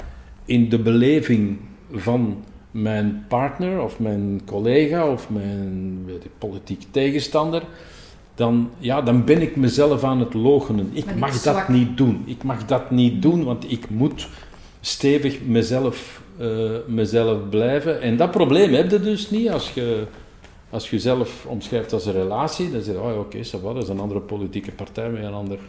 in 0.46 0.70
de 0.70 0.80
beleving 0.80 1.58
van 1.92 2.44
mijn 2.72 3.26
partner 3.28 3.82
of 3.82 4.00
mijn 4.00 4.42
collega 4.46 5.12
of 5.12 5.30
mijn 5.30 6.04
weet 6.06 6.26
ik, 6.26 6.32
politiek 6.38 6.84
tegenstander, 6.92 7.64
dan, 8.36 8.70
ja, 8.78 9.02
dan 9.02 9.26
ben 9.26 9.42
ik 9.42 9.56
mezelf 9.56 10.04
aan 10.04 10.20
het 10.20 10.34
logenen. 10.34 10.90
Ik 10.94 11.16
mag 11.16 11.32
dat 11.32 11.40
zwak? 11.42 11.68
niet 11.68 11.98
doen. 11.98 12.24
Ik 12.26 12.44
mag 12.44 12.66
dat 12.66 12.92
niet 12.92 13.22
doen, 13.22 13.44
want 13.44 13.72
ik 13.72 13.90
moet 13.90 14.28
stevig 14.82 15.42
mezelf, 15.46 16.22
eh, 16.38 16.48
mezelf 16.88 17.50
blijven. 17.50 18.02
En 18.02 18.18
dat 18.18 18.32
probleem 18.32 18.74
heb 18.74 18.92
je 18.92 19.00
dus 19.00 19.30
niet 19.30 19.50
als 19.50 19.74
je, 19.74 20.04
als 20.70 20.90
je 20.90 20.96
jezelf 20.96 21.46
omschrijft 21.46 21.94
als 21.94 22.06
een 22.06 22.14
relatie. 22.14 22.72
Dan 22.72 22.82
zeg 22.82 22.96
je, 22.96 23.02
oh 23.02 23.20
oké, 23.20 23.46
va, 23.46 23.74
dat 23.74 23.84
is 23.84 23.90
een 23.90 24.00
andere 24.00 24.20
politieke 24.20 24.72
partij 24.72 25.10
met 25.10 25.24
een, 25.24 25.34
ander, 25.34 25.60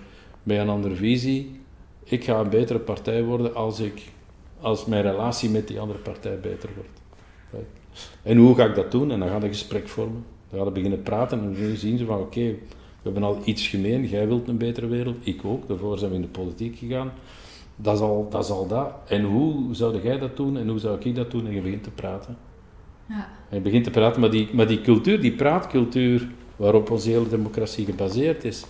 met 0.43 0.59
een 0.59 0.69
andere 0.69 0.95
visie. 0.95 1.61
Ik 2.05 2.25
ga 2.25 2.41
een 2.41 2.51
betere 2.51 2.79
partij 2.79 3.23
worden 3.23 3.55
als, 3.55 3.81
ik, 3.81 4.03
als 4.61 4.85
mijn 4.85 5.03
relatie 5.03 5.51
met 5.51 5.69
die 5.69 5.81
andere 5.81 5.99
partij 5.99 6.41
beter 6.41 6.69
wordt. 6.75 7.01
En 8.23 8.37
hoe 8.37 8.55
ga 8.55 8.65
ik 8.65 8.75
dat 8.75 8.91
doen? 8.91 9.11
En 9.11 9.19
dan 9.19 9.29
ga 9.29 9.37
je 9.37 9.43
een 9.43 9.49
gesprek 9.49 9.89
vormen. 9.89 10.25
Dan 10.51 10.59
ga 10.59 10.65
je 10.65 10.71
beginnen 10.71 11.03
praten 11.03 11.39
en 11.39 11.55
dan 11.55 11.77
zien 11.77 11.99
ze 11.99 12.05
van 12.05 12.19
oké, 12.19 12.41
we 13.03 13.11
hebben 13.11 13.23
al 13.23 13.39
iets 13.45 13.69
gemeen. 13.69 14.09
Jij 14.09 14.27
wilt 14.27 14.49
een 14.49 14.59
betere 14.59 14.87
wereld, 14.87 15.17
ik 15.21 15.45
ook. 15.45 15.69
Daarvoor 15.69 15.99
zijn 15.99 16.11
we 16.11 16.17
in 16.17 16.23
de 16.23 16.29
politiek 16.29 16.77
gegaan. 16.79 17.13
Dat 17.77 17.95
is 17.95 18.01
al 18.01 18.27
dat. 18.31 18.45
Is 18.45 18.51
al 18.51 18.67
dat. 18.67 18.93
En 19.07 19.25
hoe 19.25 19.75
zou 19.75 20.03
jij 20.03 20.19
dat 20.19 20.37
doen 20.37 20.57
en 20.57 20.69
hoe 20.69 20.79
zou 20.79 21.01
ik 21.01 21.15
dat 21.15 21.31
doen? 21.31 21.47
En 21.47 21.55
je 21.55 21.61
begint 21.61 21.83
te 21.83 21.91
praten. 21.91 22.37
Ja. 23.11 23.29
En 23.49 23.57
je 23.57 23.61
begint 23.61 23.85
te 23.85 23.91
praten, 23.91 24.21
maar 24.21 24.31
die, 24.31 24.49
maar 24.53 24.67
die 24.67 24.81
cultuur, 24.81 25.21
die 25.21 25.33
praatcultuur 25.33 26.29
waarop 26.57 26.91
onze 26.91 27.11
hele 27.11 27.29
democratie 27.29 27.85
gebaseerd 27.85 28.45
is 28.45 28.65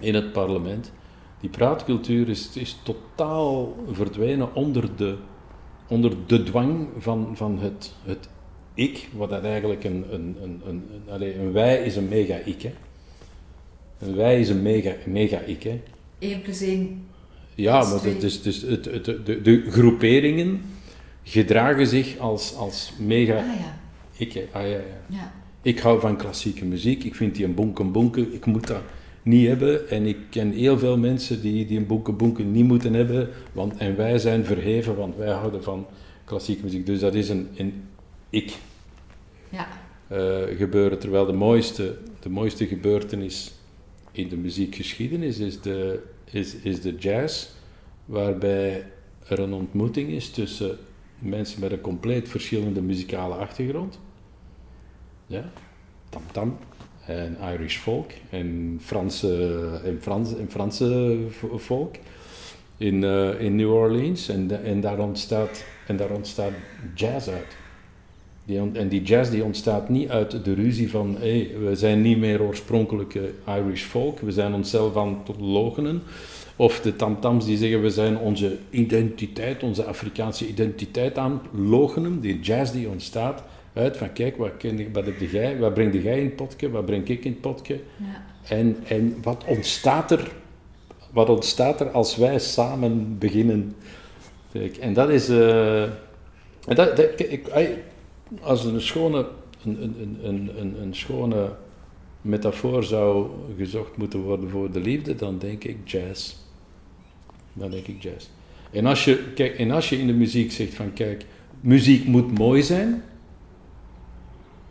in 0.00 0.14
het 0.14 0.32
parlement, 0.32 0.92
die 1.40 1.50
praatcultuur 1.50 2.28
is, 2.28 2.50
is 2.56 2.78
totaal 2.82 3.76
verdwenen 3.92 4.54
onder 4.54 4.96
de, 4.96 5.14
onder 5.88 6.12
de 6.26 6.42
dwang 6.42 6.88
van, 6.98 7.30
van 7.36 7.58
het, 7.58 7.94
het 8.04 8.28
ik, 8.74 9.08
wat 9.16 9.30
dat 9.30 9.44
eigenlijk 9.44 9.84
een, 9.84 10.04
een, 10.10 10.36
een, 10.42 10.62
een, 10.66 11.40
een, 11.40 11.52
wij 11.52 11.84
is 11.84 11.96
een 11.96 12.08
mega-ik. 12.08 12.62
hè. 12.62 12.72
Een 13.98 14.14
wij 14.16 14.40
is 14.40 14.48
een 14.48 14.62
mega- 14.62 14.96
mega-ik. 15.06 15.62
hè. 15.62 15.80
1 16.18 16.42
plus 16.42 16.60
1. 16.60 17.06
Ja, 17.54 17.84
maar 17.84 18.06
is, 18.06 18.42
dus 18.42 18.62
het, 18.62 18.84
het, 18.84 19.04
de, 19.04 19.40
de 19.42 19.64
groeperingen 19.70 20.62
gedragen 21.24 21.86
zich 21.86 22.18
als, 22.18 22.54
als 22.56 22.92
mega 22.98 23.36
Ah 23.36 23.44
ja. 23.44 23.78
ik. 24.16 24.48
Ah, 24.52 24.62
ja, 24.62 24.68
ja. 24.68 24.80
ja. 25.06 25.32
Ik 25.62 25.78
hou 25.78 26.00
van 26.00 26.16
klassieke 26.16 26.64
muziek. 26.64 27.04
Ik 27.04 27.14
vind 27.14 27.34
die 27.34 27.44
een 27.44 27.54
bonken 27.54 27.92
bonken. 27.92 28.34
Ik 28.34 28.44
moet 28.46 28.66
dat 28.66 28.82
niet 29.22 29.46
hebben. 29.48 29.88
En 29.88 30.06
ik 30.06 30.16
ken 30.30 30.50
heel 30.52 30.78
veel 30.78 30.98
mensen 30.98 31.40
die, 31.40 31.66
die 31.66 31.78
een 31.78 31.86
bonken 31.86 32.16
bonken 32.16 32.52
niet 32.52 32.64
moeten 32.64 32.94
hebben. 32.94 33.28
Want, 33.52 33.76
en 33.76 33.96
wij 33.96 34.18
zijn 34.18 34.44
verheven, 34.44 34.96
want 34.96 35.16
wij 35.16 35.30
houden 35.32 35.62
van 35.62 35.86
klassieke 36.24 36.62
muziek. 36.64 36.86
Dus 36.86 37.00
dat 37.00 37.14
is 37.14 37.28
een, 37.28 37.48
een 37.56 37.82
ik 38.30 38.56
Ja. 39.48 39.66
eh, 40.08 40.56
gebeuren. 40.58 40.98
Terwijl 40.98 41.26
de 41.26 41.32
mooiste, 41.32 41.96
de 42.20 42.28
mooiste 42.28 42.66
gebeurtenis 42.66 43.52
in 44.12 44.28
de 44.28 44.36
muziekgeschiedenis 44.36 45.38
is 45.38 45.60
de, 45.60 46.02
is, 46.30 46.54
is 46.54 46.80
de 46.80 46.94
jazz. 46.94 47.46
Waarbij 48.04 48.84
er 49.28 49.38
een 49.38 49.52
ontmoeting 49.52 50.10
is 50.10 50.30
tussen 50.30 50.78
mensen 51.18 51.60
met 51.60 51.72
een 51.72 51.80
compleet 51.80 52.28
verschillende 52.28 52.82
muzikale 52.82 53.34
achtergrond. 53.34 53.98
Ja, 55.26 55.44
tam-tam 56.08 56.56
en 57.06 57.36
Irish 57.52 57.76
folk 57.78 58.12
en 58.30 58.78
Franse, 58.82 59.80
en 59.84 59.98
Frans, 60.00 60.36
en 60.36 60.50
Franse 60.50 61.16
folk 61.58 61.96
in, 62.76 63.04
eh, 63.04 63.40
in 63.40 63.56
New 63.56 63.72
Orleans. 63.72 64.28
En, 64.28 64.64
en, 64.64 64.80
daar 64.80 64.98
ontstaat, 64.98 65.64
en 65.86 65.96
daar 65.96 66.10
ontstaat 66.10 66.52
jazz 66.94 67.28
uit. 67.28 67.56
Die, 68.44 68.58
en 68.72 68.88
die 68.88 69.02
jazz 69.02 69.30
die 69.30 69.44
ontstaat 69.44 69.88
niet 69.88 70.08
uit 70.08 70.44
de 70.44 70.54
ruzie 70.54 70.90
van 70.90 71.16
hey, 71.18 71.50
we 71.64 71.76
zijn 71.76 72.02
niet 72.02 72.18
meer 72.18 72.42
oorspronkelijke 72.42 73.30
Irish 73.46 73.82
folk, 73.82 74.20
we 74.20 74.32
zijn 74.32 74.54
onszelf 74.54 74.96
aan 74.96 75.22
het 75.26 75.40
logenen. 75.40 76.02
Of 76.56 76.80
de 76.80 76.96
tamtams 76.96 77.44
die 77.44 77.56
zeggen 77.56 77.82
we 77.82 77.90
zijn 77.90 78.18
onze 78.18 78.56
identiteit, 78.70 79.62
onze 79.62 79.84
Afrikaanse 79.84 80.48
identiteit 80.48 81.18
aan 81.18 81.42
logenen. 81.52 82.20
Die 82.20 82.40
jazz 82.40 82.72
die 82.72 82.88
ontstaat 82.88 83.42
uit 83.72 83.96
van 83.96 84.12
kijk, 84.12 84.36
wat, 84.36 84.56
ken 84.58 84.78
je- 84.78 84.90
wat, 84.92 85.04
heb 85.06 85.20
jij, 85.20 85.58
wat 85.58 85.74
breng 85.74 86.02
jij 86.02 86.18
in 86.18 86.24
het 86.24 86.36
potje, 86.36 86.70
wat 86.70 86.86
breng 86.86 87.08
ik 87.08 87.24
in 87.24 87.30
het 87.30 87.40
potje. 87.40 87.80
ja. 87.96 88.22
En, 88.48 88.76
en 88.88 89.16
wat, 89.22 89.44
ontstaat 89.46 90.10
er, 90.10 90.30
wat 91.12 91.28
ontstaat 91.28 91.80
er 91.80 91.90
als 91.90 92.16
wij 92.16 92.38
samen 92.38 93.18
beginnen? 93.18 93.74
Kijk, 94.52 94.76
En 94.76 94.92
dat 94.92 95.10
is. 95.10 95.28
eh, 95.28 95.82
en 95.82 96.74
dat, 96.74 96.96
dat, 96.96 97.20
ik, 97.20 97.48
als 98.40 98.64
een 98.64 98.80
schone, 98.80 99.26
een, 99.64 99.82
een, 99.82 100.18
een, 100.22 100.50
een, 100.60 100.82
een 100.82 100.94
schone 100.94 101.48
metafoor 102.20 102.84
zou 102.84 103.26
gezocht 103.58 103.96
moeten 103.96 104.20
worden 104.20 104.50
voor 104.50 104.70
de 104.72 104.80
liefde, 104.80 105.14
dan 105.14 105.38
denk 105.38 105.64
ik 105.64 105.76
jazz. 105.84 106.34
Dan 107.54 107.70
denk 107.70 107.86
ik 107.86 108.02
jazz. 108.02 108.26
En 108.70 108.86
als 108.86 109.04
je, 109.04 109.32
kijk, 109.34 109.58
en 109.58 109.70
als 109.70 109.88
je 109.88 109.98
in 109.98 110.06
de 110.06 110.12
muziek 110.12 110.52
zegt 110.52 110.74
van 110.74 110.92
kijk, 110.92 111.24
muziek 111.60 112.06
moet 112.06 112.38
mooi 112.38 112.62
zijn, 112.62 113.02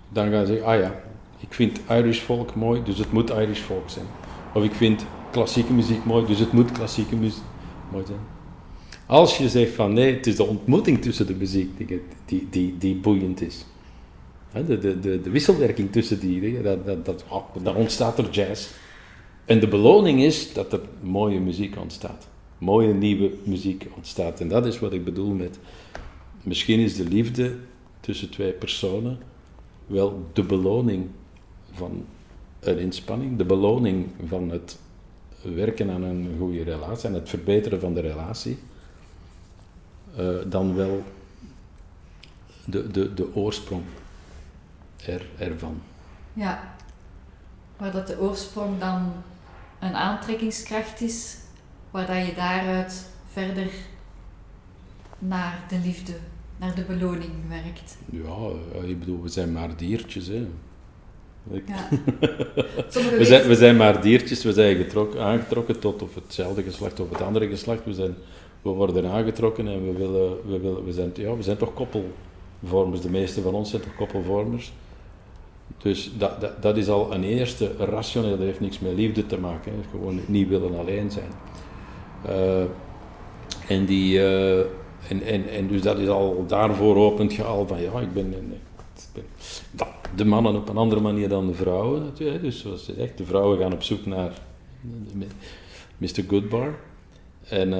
dan 0.10 0.30
ga 0.30 0.40
je 0.40 0.46
zeggen, 0.46 0.66
ah 0.66 0.80
ja, 0.80 1.04
ik 1.40 1.54
vind 1.54 1.80
Irish 1.90 2.20
folk 2.20 2.56
mooi, 2.56 2.84
dus 2.84 2.98
het 2.98 3.12
moet 3.12 3.30
Irish 3.30 3.60
folk 3.60 3.90
zijn. 3.90 4.06
Of 4.54 4.64
ik 4.64 4.74
vind 4.74 5.06
klassieke 5.32 5.74
muziek 5.74 6.06
mooi, 6.06 6.26
dus 6.26 6.40
het 6.40 6.52
moet 6.52 6.72
klassieke 6.72 7.16
muziek 7.16 7.44
mooi 7.92 8.06
zijn. 8.06 8.20
Als 9.06 9.38
je 9.38 9.50
zegt 9.50 9.72
van 9.72 9.94
nee, 9.94 10.16
het 10.16 10.28
is 10.28 10.36
de 10.36 10.44
ontmoeting 10.44 11.02
tussen 11.02 11.28
de 11.28 11.36
muziek 11.36 11.78
die, 11.78 12.02
die, 12.26 12.48
die, 12.50 12.78
die 12.78 12.96
boeiend 12.96 13.42
is. 13.42 13.66
De, 14.52 14.78
de, 14.78 15.00
de, 15.00 15.22
de 15.22 15.30
wisselwerking 15.30 15.92
tussen 15.92 16.20
die, 16.20 16.62
dat, 16.62 16.86
dat, 16.86 17.06
dat, 17.06 17.26
oh, 17.30 17.56
dan 17.64 17.76
ontstaat 17.76 18.18
er 18.18 18.30
jazz. 18.30 18.68
En 19.46 19.60
de 19.60 19.68
beloning 19.68 20.22
is 20.22 20.54
dat 20.54 20.74
er 20.74 20.80
mooie 21.02 21.40
muziek 21.40 21.78
ontstaat. 21.78 22.28
Mooie 22.64 22.94
nieuwe 22.94 23.32
muziek 23.44 23.88
ontstaat. 23.96 24.40
En 24.40 24.48
dat 24.48 24.66
is 24.66 24.80
wat 24.80 24.94
ik 24.94 25.04
bedoel 25.04 25.34
met, 25.34 25.60
misschien 26.42 26.80
is 26.80 26.96
de 26.96 27.04
liefde 27.04 27.56
tussen 28.00 28.30
twee 28.30 28.52
personen 28.52 29.20
wel 29.86 30.30
de 30.34 30.44
beloning 30.44 31.08
van 31.72 32.06
een 32.60 32.80
inspanning, 32.80 33.38
de 33.38 33.46
beloning 33.46 34.08
van 34.28 34.50
het 34.50 34.78
werken 35.42 35.90
aan 35.90 36.04
een 36.04 36.36
goede 36.40 36.64
relatie 36.64 37.10
en 37.10 37.14
het 37.14 37.30
verbeteren 37.30 37.80
van 37.80 37.94
de 37.94 38.02
relatie, 38.02 38.58
eh, 40.16 40.36
dan 40.48 40.76
wel 40.76 41.04
de, 42.66 42.92
de, 42.92 43.14
de 43.14 43.36
oorsprong 43.36 43.84
er, 45.06 45.26
ervan. 45.38 45.82
Ja. 46.34 46.76
Waar 47.78 47.92
dat 47.92 48.08
de 48.08 48.20
oorsprong 48.20 48.80
dan 48.80 49.12
een 49.80 49.96
aantrekkingskracht 49.96 51.02
is, 51.02 51.38
waar 51.94 52.08
dat 52.08 52.26
je 52.26 52.34
daaruit 52.34 53.10
verder 53.32 53.68
naar 55.20 55.64
de 55.70 55.80
liefde, 55.84 56.14
naar 56.58 56.76
de 56.76 56.84
beloning 56.84 57.32
werkt. 57.50 57.98
Ja, 58.10 58.50
eh, 58.82 58.90
ik 58.90 59.00
bedoel, 59.00 59.22
we 59.22 59.30
zijn 59.30 59.52
maar 59.52 59.78
diertjes. 59.78 60.28
Hè. 60.28 60.48
Ja. 61.52 61.88
We 63.18 63.26
zijn, 63.26 63.48
we 63.48 63.56
zijn 63.56 63.78
maar 63.78 64.02
diertjes, 64.02 64.44
we 64.44 64.54
zijn 64.54 64.78
getrokken, 64.78 65.22
aangetrokken 65.22 65.80
tot 65.80 66.02
of 66.02 66.16
hetzelfde 66.16 66.64
geslacht 66.64 67.00
of 67.00 67.10
het 67.10 67.22
andere 67.22 67.48
geslacht. 67.48 67.86
We 67.86 67.94
zijn 67.94 68.16
we 68.62 68.70
worden 68.70 69.06
aangetrokken 69.06 69.68
en 69.68 69.86
we, 69.86 69.98
willen, 69.98 70.48
we, 70.48 70.60
willen, 70.60 70.86
we, 70.86 70.92
zijn, 70.92 71.12
ja, 71.16 71.36
we 71.36 71.44
zijn 71.44 71.58
toch 71.58 71.74
koppelvormers. 71.74 73.02
De 73.02 73.10
meeste 73.10 73.42
van 73.42 73.54
ons 73.54 73.70
zijn 73.70 73.82
toch 73.82 73.96
koppelvormers. 73.96 74.74
Dus 75.78 76.12
dat, 76.18 76.42
dat, 76.42 76.62
dat 76.62 76.78
is 76.78 76.90
al 76.90 77.14
een 77.14 77.24
eerste 77.24 77.72
rationeel, 77.78 78.30
dat 78.30 78.40
heeft 78.40 78.60
niks 78.60 78.80
met 78.80 78.94
liefde 78.94 79.26
te 79.26 79.38
maken. 79.38 79.72
Hè. 79.72 79.78
Gewoon 79.92 80.20
niet 80.26 80.48
willen 80.48 80.80
alleen 80.80 81.12
zijn. 81.12 81.32
Uh, 82.30 82.64
en, 83.68 83.86
die, 83.86 84.18
uh, 84.18 84.60
en, 84.60 85.22
en, 85.26 85.50
en 85.50 85.68
dus 85.68 85.82
dat 85.82 86.00
is 86.00 86.08
al 86.08 86.46
daarvoor 86.48 86.96
opent 86.96 87.34
gehaald 87.34 87.68
van 87.68 87.82
ja, 87.82 88.00
ik 88.00 88.14
ben, 88.14 88.34
dat, 89.72 89.88
de 90.16 90.26
mannen 90.26 90.56
op 90.56 90.70
een 90.70 90.78
andere 90.78 91.02
manier 91.02 91.30
dan 91.30 91.48
de 91.48 91.54
vrouwen 91.54 92.04
natuurlijk. 92.04 92.42
Dus 92.42 92.60
zoals 92.60 92.86
je 92.86 92.94
zegt, 92.94 93.18
de 93.18 93.26
vrouwen 93.26 93.58
gaan 93.58 93.74
op 93.74 93.84
zoek 93.84 94.06
naar 94.06 94.32
Mr. 95.98 96.24
Goodbar. 96.28 96.76
En, 97.50 97.74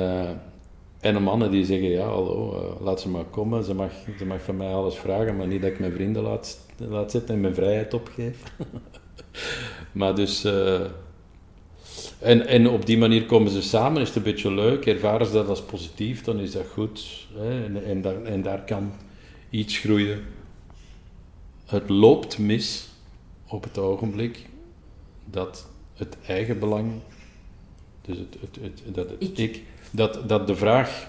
en 1.00 1.14
de 1.14 1.20
mannen 1.20 1.52
die 1.52 1.66
zeggen, 1.66 1.90
ja 1.90 2.06
hallo, 2.08 2.78
laat 2.82 3.02
ze 3.02 3.10
maar 3.10 3.24
komen, 3.24 3.64
ze 3.64 3.74
mag, 3.74 3.92
ze 4.18 4.26
mag 4.26 4.42
van 4.42 4.58
mij 4.58 4.74
alles 4.74 4.96
vragen, 4.96 5.38
maar 5.38 5.48
niet 5.48 5.62
dat 5.62 5.72
ik 5.72 5.80
mijn 5.80 5.94
vrienden 5.94 6.24
laat, 6.24 6.60
laat 6.78 7.12
zitten 7.12 7.36
en 7.36 7.42
mijn 7.42 7.56
vrijheid 7.56 7.94
opgeef. 7.94 8.44
maar 9.92 10.16
dus... 10.16 10.48
en, 12.24 12.48
en 12.48 12.70
op 12.70 12.86
die 12.86 12.98
manier 12.98 13.26
komen 13.26 13.52
ze 13.52 13.62
samen, 13.62 14.02
is 14.02 14.08
het 14.08 14.18
een 14.18 14.24
beetje 14.24 14.52
leuk, 14.52 14.86
ervaren 14.86 15.26
ze 15.26 15.34
dat 15.34 15.48
als 15.48 15.62
positief, 15.62 16.24
dan 16.24 16.40
is 16.40 16.52
dat 16.52 16.68
goed. 16.68 17.28
Hè? 17.34 17.64
En, 17.66 17.86
en, 17.86 18.02
daar, 18.02 18.24
en 18.24 18.42
daar 18.42 18.62
kan 18.62 18.92
iets 19.50 19.78
groeien. 19.78 20.24
Het 21.66 21.90
loopt 21.90 22.38
mis 22.38 22.88
op 23.48 23.64
het 23.64 23.78
ogenblik 23.78 24.46
dat 25.26 25.68
het 25.94 26.18
eigen 26.28 26.60
belang, 26.60 26.92
dus 28.02 28.18
het, 28.18 28.36
het, 28.40 28.58
het, 28.62 28.96
dat 28.96 29.10
het 29.10 29.40
ik. 29.40 29.62
dat, 29.92 30.30
dat 30.30 30.48
de 30.48 30.56
vraag 30.56 31.08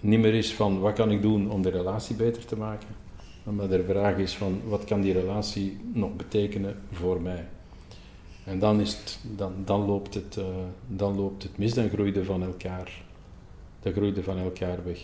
niet 0.00 0.20
meer 0.20 0.34
is 0.34 0.52
van 0.52 0.80
wat 0.80 0.92
kan 0.92 1.10
ik 1.10 1.22
doen 1.22 1.50
om 1.50 1.62
de 1.62 1.70
relatie 1.70 2.16
beter 2.16 2.44
te 2.44 2.56
maken, 2.56 2.88
maar 3.42 3.68
de 3.68 3.84
vraag 3.84 4.16
is 4.16 4.36
van 4.36 4.60
wat 4.64 4.84
kan 4.84 5.00
die 5.00 5.12
relatie 5.12 5.80
nog 5.92 6.16
betekenen 6.16 6.76
voor 6.92 7.20
mij. 7.20 7.46
En 8.50 8.58
dan, 8.58 8.80
is 8.80 8.92
het, 8.92 9.18
dan, 9.36 9.52
dan, 9.64 9.86
loopt 9.86 10.14
het, 10.14 10.36
uh, 10.38 10.44
dan 10.86 11.16
loopt 11.16 11.42
het 11.42 11.58
mis, 11.58 11.74
dan 11.74 11.88
groeide 11.88 12.24
van 12.24 12.42
elkaar, 12.42 13.02
dan 13.80 13.92
groeide 13.92 14.22
van 14.22 14.38
elkaar 14.38 14.84
weg. 14.84 14.98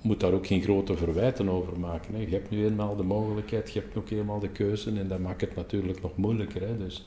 Je 0.00 0.12
moet 0.12 0.20
daar 0.20 0.32
ook 0.32 0.46
geen 0.46 0.62
grote 0.62 0.96
verwijten 0.96 1.48
over 1.48 1.78
maken. 1.78 2.14
Hè. 2.14 2.20
Je 2.20 2.30
hebt 2.30 2.50
nu 2.50 2.64
eenmaal 2.64 2.96
de 2.96 3.02
mogelijkheid, 3.02 3.72
je 3.72 3.80
hebt 3.80 3.96
ook 3.96 4.10
eenmaal 4.10 4.38
de 4.38 4.48
keuze 4.48 4.90
en 4.90 5.08
dat 5.08 5.18
maakt 5.18 5.40
het 5.40 5.54
natuurlijk 5.54 6.02
nog 6.02 6.16
moeilijker. 6.16 6.60
Hè. 6.60 6.76
Dus 6.76 7.06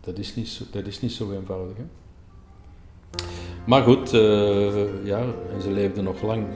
dat 0.00 0.18
is 0.18 0.34
niet 0.34 0.48
zo, 0.48 0.64
dat 0.70 0.86
is 0.86 1.00
niet 1.00 1.12
zo 1.12 1.32
eenvoudig. 1.32 1.76
Hè. 1.76 1.84
Maar 3.66 3.82
goed, 3.82 4.12
uh, 4.12 5.04
ja, 5.04 5.24
en 5.52 5.62
ze 5.62 5.70
leefden 5.70 6.04
nog 6.04 6.22
lang. 6.22 6.46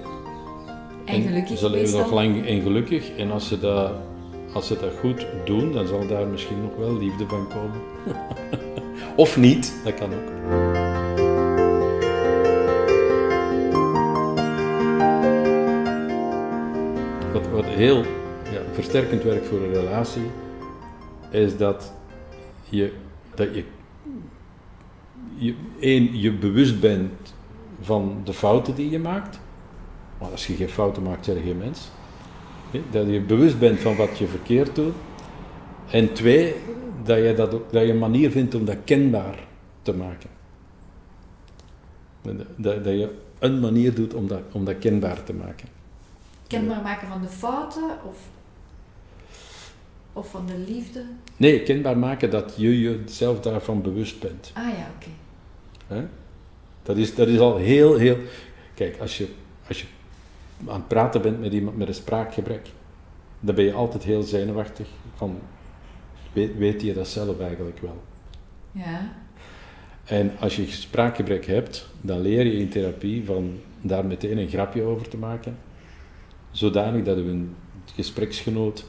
En 1.04 1.22
gelukkig. 1.22 1.58
Ze 1.58 1.70
leefden 1.70 2.00
nog 2.00 2.12
lang 2.12 2.46
en 2.46 2.60
gelukkig. 2.60 3.16
En 3.16 3.30
als 3.30 3.48
ze 3.48 3.58
dat 3.58 3.92
als 4.52 4.66
ze 4.66 4.78
dat 4.80 4.92
goed 5.00 5.26
doen, 5.44 5.72
dan 5.72 5.86
zal 5.86 6.06
daar 6.06 6.26
misschien 6.26 6.62
nog 6.62 6.76
wel 6.76 6.96
liefde 6.96 7.26
van 7.26 7.48
komen. 7.48 7.80
of 9.16 9.36
niet, 9.36 9.74
dat 9.84 9.94
kan 9.94 10.12
ook. 10.12 10.28
Wat, 17.32 17.48
wat 17.50 17.64
heel 17.64 17.96
ja, 18.52 18.60
versterkend 18.72 19.22
werkt 19.22 19.46
voor 19.46 19.58
een 19.58 19.72
relatie, 19.72 20.30
is 21.30 21.56
dat 21.56 21.92
je, 22.68 22.92
dat 23.34 23.54
je, 23.54 23.64
je, 25.34 25.54
één, 25.80 26.18
je 26.20 26.32
bewust 26.32 26.80
bent 26.80 27.34
van 27.80 28.20
de 28.24 28.32
fouten 28.32 28.74
die 28.74 28.90
je 28.90 28.98
maakt. 28.98 29.40
Maar 30.18 30.30
als 30.30 30.46
je 30.46 30.54
geen 30.54 30.68
fouten 30.68 31.02
maakt, 31.02 31.26
ben 31.26 31.34
je 31.34 31.42
geen 31.42 31.58
mens. 31.58 31.90
Dat 32.90 33.06
je 33.06 33.20
bewust 33.20 33.58
bent 33.58 33.80
van 33.80 33.96
wat 33.96 34.18
je 34.18 34.26
verkeerd 34.26 34.74
doet. 34.74 34.94
En 35.90 36.12
twee, 36.12 36.54
dat 37.04 37.18
je, 37.18 37.34
dat, 37.34 37.54
ook, 37.54 37.72
dat 37.72 37.82
je 37.82 37.90
een 37.90 37.98
manier 37.98 38.30
vindt 38.30 38.54
om 38.54 38.64
dat 38.64 38.76
kenbaar 38.84 39.38
te 39.82 39.94
maken. 39.94 40.30
Dat, 42.56 42.84
dat 42.84 42.84
je 42.84 43.14
een 43.38 43.60
manier 43.60 43.94
doet 43.94 44.14
om 44.14 44.28
dat, 44.28 44.40
om 44.52 44.64
dat 44.64 44.78
kenbaar 44.78 45.24
te 45.24 45.32
maken. 45.32 45.68
Kenbaar 46.46 46.82
maken 46.82 47.08
van 47.08 47.20
de 47.22 47.28
fouten 47.28 47.90
of, 48.08 48.18
of 50.12 50.30
van 50.30 50.46
de 50.46 50.58
liefde? 50.72 51.04
Nee, 51.36 51.62
kenbaar 51.62 51.98
maken 51.98 52.30
dat 52.30 52.54
je 52.56 52.80
jezelf 52.80 53.40
daarvan 53.40 53.82
bewust 53.82 54.20
bent. 54.20 54.50
Ah 54.54 54.64
ja, 54.64 54.90
oké. 54.96 56.08
Dat, 56.82 56.96
is, 56.96 57.14
dat 57.14 57.28
is 57.28 57.38
al 57.38 57.56
heel, 57.56 57.96
heel... 57.96 58.16
Kijk, 58.74 59.00
als 59.00 59.18
je, 59.18 59.28
als 59.68 59.80
je 59.80 59.86
aan 60.66 60.74
het 60.74 60.88
praten 60.88 61.22
bent 61.22 61.40
met 61.40 61.52
iemand 61.52 61.76
met 61.76 61.88
een 61.88 61.94
spraakgebrek, 61.94 62.68
dan 63.40 63.54
ben 63.54 63.64
je 63.64 63.72
altijd 63.72 64.02
heel 64.02 64.22
zenuwachtig 64.22 64.88
van, 65.14 65.38
weet, 66.32 66.56
weet 66.56 66.82
je 66.82 66.94
dat 66.94 67.08
zelf 67.08 67.40
eigenlijk 67.40 67.78
wel? 67.78 68.02
Ja. 68.72 69.12
En 70.04 70.32
als 70.40 70.56
je 70.56 70.66
spraakgebrek 70.66 71.46
hebt, 71.46 71.88
dan 72.00 72.20
leer 72.20 72.46
je 72.46 72.58
in 72.58 72.68
therapie 72.68 73.24
van 73.24 73.60
daar 73.80 74.06
meteen 74.06 74.38
een 74.38 74.48
grapje 74.48 74.82
over 74.82 75.08
te 75.08 75.16
maken, 75.16 75.58
zodanig 76.50 77.04
dat 77.04 77.16
een 77.16 77.54
gespreksgenoot 77.94 78.84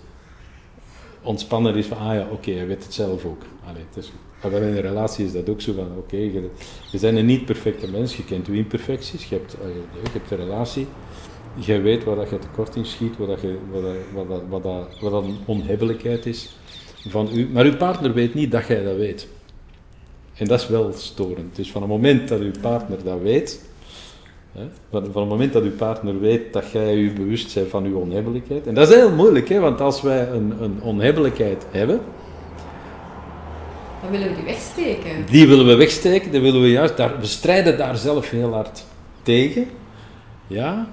ontspannen 1.22 1.76
is 1.76 1.86
van, 1.86 1.98
ah 1.98 2.14
ja, 2.14 2.28
oké, 2.32 2.52
hij 2.52 2.68
weet 2.68 2.84
het 2.84 2.94
zelf 2.94 3.26
ook. 3.26 3.42
Allee, 3.66 3.84
het 3.90 3.98
is, 4.04 4.12
maar 4.42 4.52
in 4.52 4.64
een 4.64 4.82
relatie 4.82 5.26
is 5.26 5.32
dat 5.32 5.50
ook 5.50 5.62
zo 5.62 5.74
van, 5.74 5.98
oké, 5.98 6.16
je, 6.16 6.50
je 6.92 7.00
bent 7.00 7.18
een 7.18 7.26
niet 7.26 7.46
perfecte 7.46 7.92
mens, 7.92 8.18
je 8.18 8.26
kent 8.26 8.46
je 8.46 8.54
imperfecties, 8.54 9.26
je 9.26 9.36
hebt, 9.36 9.52
je 10.04 10.10
hebt 10.12 10.32
een 10.32 10.38
relatie, 10.38 10.88
jij 11.60 11.82
weet 11.82 12.04
waar 12.04 12.16
dat 12.16 12.30
je 12.30 12.40
tekort 12.40 12.76
in 12.76 12.86
schiet, 12.86 13.18
wat, 13.18 13.28
dat 13.28 13.42
je, 13.42 13.58
wat, 13.72 13.82
dat, 13.82 14.42
wat, 14.50 14.64
dat, 14.64 15.00
wat, 15.02 15.12
dat, 15.12 15.24
een 15.24 15.38
onhebbelijkheid 15.46 16.26
is 16.26 16.50
van 17.08 17.30
u. 17.34 17.50
Maar 17.52 17.66
uw 17.66 17.78
partner 17.78 18.14
weet 18.14 18.34
niet 18.34 18.52
dat 18.52 18.68
jij 18.68 18.84
dat 18.84 18.96
weet. 18.96 19.28
En 20.36 20.46
dat 20.46 20.60
is 20.60 20.68
wel 20.68 20.92
storend. 20.94 21.56
Dus 21.56 21.72
van 21.72 21.82
het 21.82 21.92
moment 21.92 22.28
dat 22.28 22.40
uw 22.40 22.52
partner 22.62 23.04
dat 23.04 23.22
weet, 23.22 23.70
hè, 24.52 24.64
van, 24.90 25.06
van 25.12 25.22
het 25.22 25.30
moment 25.30 25.54
dat 25.54 25.64
uw 25.64 25.76
partner 25.76 26.20
weet 26.20 26.54
dat 26.54 26.72
jij 26.72 26.96
je 26.96 27.12
bewust 27.12 27.54
bent 27.54 27.70
van 27.70 27.86
uw 27.86 27.98
onhebbelijkheid, 27.98 28.68
en 28.68 28.74
dat 28.74 28.90
is 28.90 28.96
heel 28.96 29.12
moeilijk, 29.12 29.50
hè, 29.50 29.60
want 29.60 29.82
als 29.82 30.02
wij 30.02 30.30
een, 30.30 30.54
een 30.62 30.82
onhebbelijkheid 30.82 31.66
hebben, 31.72 32.02
dan 34.02 34.12
willen 34.12 34.28
we 34.28 34.36
die 34.36 34.44
wegsteken. 34.44 35.26
Die 35.30 35.48
willen 35.48 35.66
we 35.66 35.76
wegsteken, 35.76 36.32
dan 36.32 36.42
willen 36.42 36.62
we 36.62 36.72
juist, 36.72 36.98
daar, 36.98 37.20
we 37.20 37.26
strijden 37.26 37.78
daar 37.78 37.98
zelf 37.98 38.30
heel 38.30 38.54
hard 38.54 38.84
tegen. 39.24 39.68
Ja, 40.48 40.88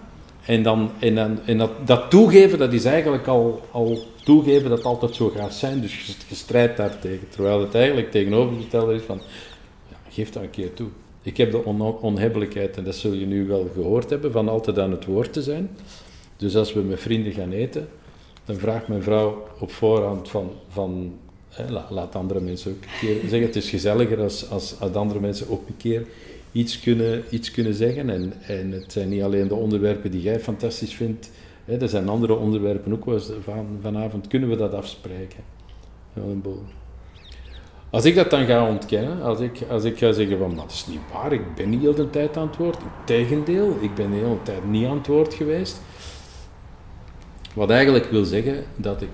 dan, 0.62 0.90
en, 0.98 1.14
dan, 1.14 1.38
en 1.44 1.58
dat, 1.58 1.70
dat 1.84 2.10
toegeven, 2.10 2.58
dat 2.58 2.72
is 2.72 2.84
eigenlijk 2.84 3.26
al, 3.26 3.60
al 3.70 3.98
toegeven 4.24 4.68
dat 4.68 4.78
het 4.78 4.86
altijd 4.86 5.14
zo 5.14 5.28
gaat 5.28 5.54
zijn. 5.54 5.80
Dus 5.80 6.06
je, 6.06 6.34
strijdt 6.34 6.76
daar 6.76 6.98
tegen. 6.98 7.28
Terwijl 7.28 7.60
het 7.60 7.74
eigenlijk 7.74 8.10
tegenovergestelde 8.10 8.94
is 8.94 9.02
van, 9.02 9.20
ja, 9.90 9.96
geef 10.10 10.30
dat 10.30 10.42
een 10.42 10.50
keer 10.50 10.74
toe. 10.74 10.88
Ik 11.22 11.36
heb 11.36 11.50
de 11.50 11.64
on 11.64 11.80
onhebbelijkheid, 12.00 12.76
en 12.76 12.84
dat 12.84 12.94
zul 12.94 13.12
je 13.12 13.26
nu 13.26 13.46
wel 13.46 13.70
gehoord 13.74 14.10
hebben, 14.10 14.32
van 14.32 14.48
altijd 14.48 14.78
aan 14.78 14.90
het 14.90 15.04
woord 15.04 15.32
te 15.32 15.42
zijn. 15.42 15.70
Dus 16.36 16.56
als 16.56 16.72
we 16.72 16.80
met 16.80 17.00
vrienden 17.00 17.32
gaan 17.32 17.52
eten, 17.52 17.88
dan 18.44 18.56
vraagt 18.56 18.88
mijn 18.88 19.02
vrouw 19.02 19.48
op 19.58 19.70
voorhand 19.70 20.28
van, 20.28 20.50
van 20.68 21.14
hè, 21.48 21.64
laat 21.90 22.14
andere 22.14 22.40
mensen 22.40 22.70
ook 22.70 22.82
een 22.82 22.98
keer 23.00 23.20
zeggen. 23.20 23.46
Het 23.46 23.56
is 23.56 23.70
gezelliger 23.70 24.20
als, 24.20 24.50
als, 24.50 24.80
als 24.80 24.94
andere 24.94 25.20
mensen 25.20 25.50
ook 25.50 25.68
een 25.68 25.76
keer 25.76 26.06
iets 26.56 26.80
kunnen, 26.80 27.24
iets 27.30 27.50
kunnen 27.50 27.74
zeggen. 27.74 28.10
En, 28.10 28.32
en 28.46 28.72
het 28.72 28.92
zijn 28.92 29.08
niet 29.08 29.22
alleen 29.22 29.48
de 29.48 29.54
onderwerpen 29.54 30.10
die 30.10 30.22
jij 30.22 30.40
fantastisch 30.40 30.94
vindt, 30.94 31.30
hè, 31.64 31.76
er 31.80 31.88
zijn 31.88 32.08
andere 32.08 32.34
onderwerpen 32.34 32.92
ook. 32.92 33.20
Van, 33.42 33.66
vanavond 33.80 34.26
kunnen 34.26 34.48
we 34.48 34.56
dat 34.56 34.72
afspreken. 34.72 35.42
Als 37.90 38.04
ik 38.04 38.14
dat 38.14 38.30
dan 38.30 38.46
ga 38.46 38.68
ontkennen, 38.68 39.22
als 39.22 39.40
ik, 39.40 39.62
als 39.68 39.84
ik 39.84 39.98
ga 39.98 40.12
zeggen 40.12 40.38
van, 40.38 40.56
dat 40.56 40.70
is 40.70 40.86
niet 40.86 41.00
waar, 41.12 41.32
ik 41.32 41.54
ben 41.54 41.70
niet 41.70 41.80
heel 41.80 41.94
de 41.94 42.10
tijd 42.10 42.36
aan 42.36 42.46
het 42.46 42.56
woord. 42.56 42.78
Integendeel, 43.00 43.76
ik 43.80 43.94
ben 43.94 44.10
de 44.10 44.16
hele 44.16 44.42
tijd 44.42 44.68
niet 44.68 44.86
aan 44.86 44.96
het 44.96 45.06
woord 45.06 45.34
geweest. 45.34 45.80
Wat 47.54 47.70
eigenlijk 47.70 48.10
wil 48.10 48.24
zeggen 48.24 48.64
dat 48.76 49.02
ik 49.02 49.08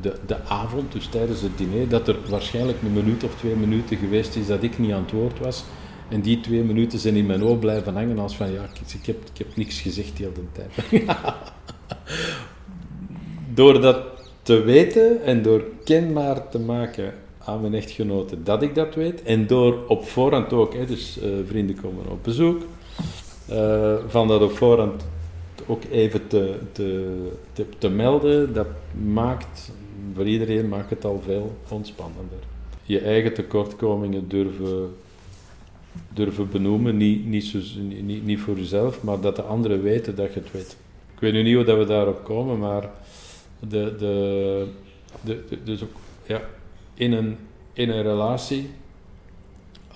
de, 0.00 0.14
de 0.26 0.44
avond, 0.44 0.92
dus 0.92 1.06
tijdens 1.06 1.40
het 1.40 1.58
diner, 1.58 1.88
dat 1.88 2.08
er 2.08 2.16
waarschijnlijk 2.28 2.82
een 2.82 2.92
minuut 2.92 3.24
of 3.24 3.34
twee 3.34 3.54
minuten 3.54 3.96
geweest 3.96 4.36
is 4.36 4.46
dat 4.46 4.62
ik 4.62 4.78
niet 4.78 4.92
aan 4.92 5.02
het 5.02 5.12
woord 5.12 5.38
was. 5.38 5.64
En 6.08 6.20
die 6.20 6.40
twee 6.40 6.62
minuten 6.62 6.98
zijn 6.98 7.16
in 7.16 7.26
mijn 7.26 7.44
oog 7.44 7.58
blijven 7.58 7.94
hangen 7.94 8.18
als 8.18 8.36
van 8.36 8.52
ja, 8.52 8.62
ik, 8.62 9.06
heb, 9.06 9.16
ik 9.32 9.38
heb 9.38 9.56
niks 9.56 9.80
gezegd 9.80 10.16
de 10.16 10.30
tijd. 10.52 11.04
door 13.54 13.80
dat 13.80 14.02
te 14.42 14.60
weten 14.60 15.22
en 15.22 15.42
door 15.42 15.64
kenbaar 15.84 16.48
te 16.48 16.58
maken 16.58 17.14
aan 17.38 17.60
mijn 17.60 17.74
echtgenoten 17.74 18.44
dat 18.44 18.62
ik 18.62 18.74
dat 18.74 18.94
weet, 18.94 19.22
en 19.22 19.46
door 19.46 19.78
op 19.88 20.04
voorhand 20.04 20.52
ook, 20.52 20.74
hè, 20.74 20.86
dus 20.86 21.18
uh, 21.18 21.24
vrienden 21.46 21.80
komen 21.80 22.10
op 22.10 22.24
bezoek, 22.24 22.62
uh, 23.50 23.94
van 24.06 24.28
dat 24.28 24.42
op 24.42 24.56
voorhand 24.56 25.06
ook 25.66 25.82
even 25.90 26.26
te, 26.26 26.54
te, 26.72 27.16
te, 27.52 27.66
te, 27.78 27.88
melden, 27.88 28.52
dat 28.52 28.66
maakt, 29.12 29.72
voor 30.14 30.26
iedereen 30.26 30.68
maakt 30.68 30.90
het 30.90 31.04
al 31.04 31.22
veel 31.24 31.56
ontspannender. 31.68 32.38
Je 32.82 33.00
eigen 33.00 33.34
tekortkomingen 33.34 34.28
durven 34.28 34.94
durven 36.12 36.50
benoemen. 36.50 36.96
Niet, 36.96 37.26
niet, 37.26 37.44
zo, 37.44 37.58
niet, 38.02 38.24
niet 38.24 38.40
voor 38.40 38.56
jezelf, 38.56 39.02
maar 39.02 39.20
dat 39.20 39.36
de 39.36 39.42
anderen 39.42 39.82
weten 39.82 40.14
dat 40.16 40.34
je 40.34 40.40
het 40.40 40.52
weet. 40.52 40.76
Ik 41.14 41.20
weet 41.20 41.32
nu 41.32 41.42
niet 41.42 41.54
hoe 41.54 41.64
dat 41.64 41.78
we 41.78 41.84
daarop 41.84 42.24
komen, 42.24 42.58
maar 42.58 42.90
de, 43.58 43.94
de, 43.98 44.66
de, 45.24 45.58
dus 45.64 45.82
ook, 45.82 45.96
ja, 46.26 46.40
in, 46.94 47.12
een, 47.12 47.36
in 47.72 47.90
een 47.90 48.02
relatie, 48.02 48.68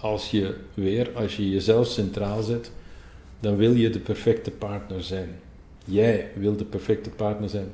als 0.01 0.31
je 0.31 0.55
weer, 0.75 1.11
als 1.15 1.37
je 1.37 1.51
jezelf 1.51 1.87
centraal 1.87 2.43
zet, 2.43 2.73
dan 3.41 3.57
wil 3.57 3.75
je 3.75 3.91
de 3.91 3.99
perfecte 3.99 4.51
partner 4.51 5.03
zijn. 5.03 5.29
Jij 5.85 6.29
wil 6.35 6.57
de 6.57 6.65
perfecte 6.65 7.11
partner 7.11 7.49
zijn. 7.49 7.69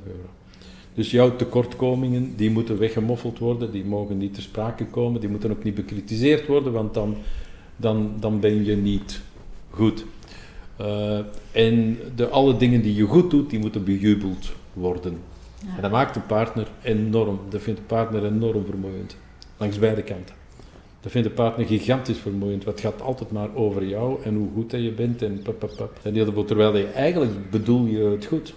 Dus 0.93 1.11
jouw 1.11 1.35
tekortkomingen, 1.35 2.35
die 2.35 2.49
moeten 2.49 2.77
weggemoffeld 2.77 3.39
worden, 3.39 3.71
die 3.71 3.85
mogen 3.85 4.17
niet 4.17 4.33
ter 4.33 4.43
sprake 4.43 4.85
komen, 4.85 5.19
die 5.19 5.29
moeten 5.29 5.51
ook 5.51 5.63
niet 5.63 5.75
bekritiseerd 5.75 6.47
worden, 6.47 6.73
want 6.73 6.93
dan, 6.93 7.17
dan, 7.77 8.13
dan 8.19 8.39
ben 8.39 8.65
je 8.65 8.75
niet 8.75 9.21
goed. 9.69 10.05
Eh, 10.77 11.19
en 11.51 11.97
de, 12.15 12.27
alle 12.27 12.57
dingen 12.57 12.81
die 12.81 12.95
je 12.95 13.03
goed 13.03 13.31
doet, 13.31 13.49
die 13.49 13.59
moeten 13.59 13.83
bejubeld 13.83 14.51
worden. 14.73 15.19
En 15.75 15.81
dat 15.81 15.91
maakt 15.91 16.13
de 16.13 16.19
partner 16.19 16.67
enorm, 16.81 17.39
dat 17.49 17.61
vindt 17.61 17.79
de 17.79 17.85
partner 17.85 18.25
enorm 18.25 18.65
vermoeiend. 18.65 19.17
Langs 19.57 19.79
beide 19.79 20.03
kanten. 20.03 20.35
Dat 21.01 21.11
vindt 21.11 21.27
de 21.27 21.33
partner 21.33 21.65
gigantisch 21.65 22.17
vermoeiend, 22.17 22.63
want 22.63 22.81
het 22.81 22.93
gaat 22.93 23.01
altijd 23.01 23.31
maar 23.31 23.55
over 23.55 23.85
jou 23.85 24.23
en 24.23 24.35
hoe 24.35 24.49
goed 24.53 24.71
dat 24.71 24.81
je 24.81 24.91
bent 24.91 25.21
en 25.21 25.41
pap, 25.41 25.59
pap, 25.59 25.75
pap. 25.77 25.99
En 26.03 26.13
heel 26.13 26.31
veel, 26.31 26.45
terwijl 26.45 26.77
je 26.77 26.85
eigenlijk 26.85 27.49
bedoel 27.51 27.85
je 27.85 28.03
het 28.03 28.25
goed. 28.25 28.53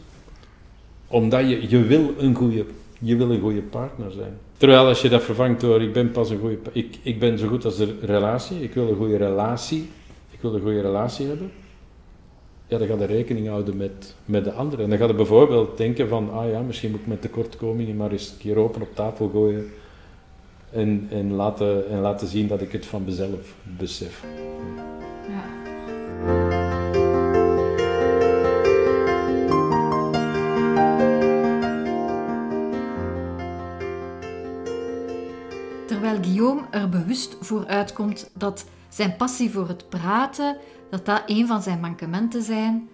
Omdat 1.07 1.49
je, 1.49 1.69
je 1.69 1.83
wil 1.83 2.15
een 2.19 2.35
goede, 2.35 2.65
je 2.99 3.17
wil 3.17 3.31
een 3.31 3.41
goede 3.41 3.63
partner 3.63 4.13
zijn. 4.13 4.39
Terwijl 4.61 4.87
als 4.87 5.03
je 5.03 5.09
dat 5.09 5.23
vervangt 5.23 5.61
door 5.61 5.83
ik 5.83 5.93
ben 5.93 6.11
pas 6.11 6.31
een 6.31 6.39
goede, 6.39 6.59
ik, 6.73 6.99
ik 7.03 7.19
ben 7.19 7.39
zo 7.39 7.49
goed 7.49 7.65
als 7.65 7.77
de 7.77 7.97
relatie, 8.01 8.63
ik 8.63 8.75
wil 8.75 8.89
een 8.89 8.97
goede 8.97 9.17
relatie, 9.17 9.91
ik 10.31 10.41
wil 10.41 10.55
een 10.55 10.61
goede 10.61 10.81
relatie 10.81 11.27
hebben. 11.27 11.53
Ja, 12.67 12.79
dan 12.79 12.87
ga 12.87 12.95
je 12.95 13.05
rekening 13.05 13.49
houden 13.49 13.77
met, 13.77 14.15
met 14.25 14.45
de 14.45 14.53
anderen. 14.53 14.85
En 14.85 14.91
dan 14.91 14.99
ga 14.99 15.07
je 15.07 15.15
bijvoorbeeld 15.15 15.77
denken 15.77 16.09
van, 16.09 16.33
ah 16.33 16.51
ja, 16.51 16.61
misschien 16.61 16.91
moet 16.91 17.01
ik 17.01 17.07
mijn 17.07 17.19
tekortkomingen 17.19 17.97
maar 17.97 18.11
eens 18.11 18.31
een 18.31 18.39
keer 18.39 18.57
open 18.57 18.83
op 18.83 18.95
tafel 18.95 19.29
gooien. 19.29 19.71
En, 20.71 21.07
en, 21.11 21.33
laten, 21.33 21.89
en 21.89 22.01
laten 22.01 22.27
zien 22.29 22.47
dat 22.47 22.61
ik 22.61 22.73
het 22.73 22.87
van 22.87 23.05
mezelf 23.05 23.55
besef. 23.79 24.25
Ja. 25.29 25.60
Terwijl 36.11 36.35
Guillaume 36.35 36.67
er 36.71 36.89
bewust 36.89 37.37
voor 37.41 37.67
uitkomt 37.67 38.31
dat 38.35 38.65
zijn 38.89 39.17
passie 39.17 39.51
voor 39.51 39.69
het 39.69 39.89
praten, 39.89 40.57
dat 40.91 41.07
dat 41.07 41.23
een 41.27 41.47
van 41.47 41.63
zijn 41.63 41.81
mankementen 41.81 42.43
zijn, 42.43 42.89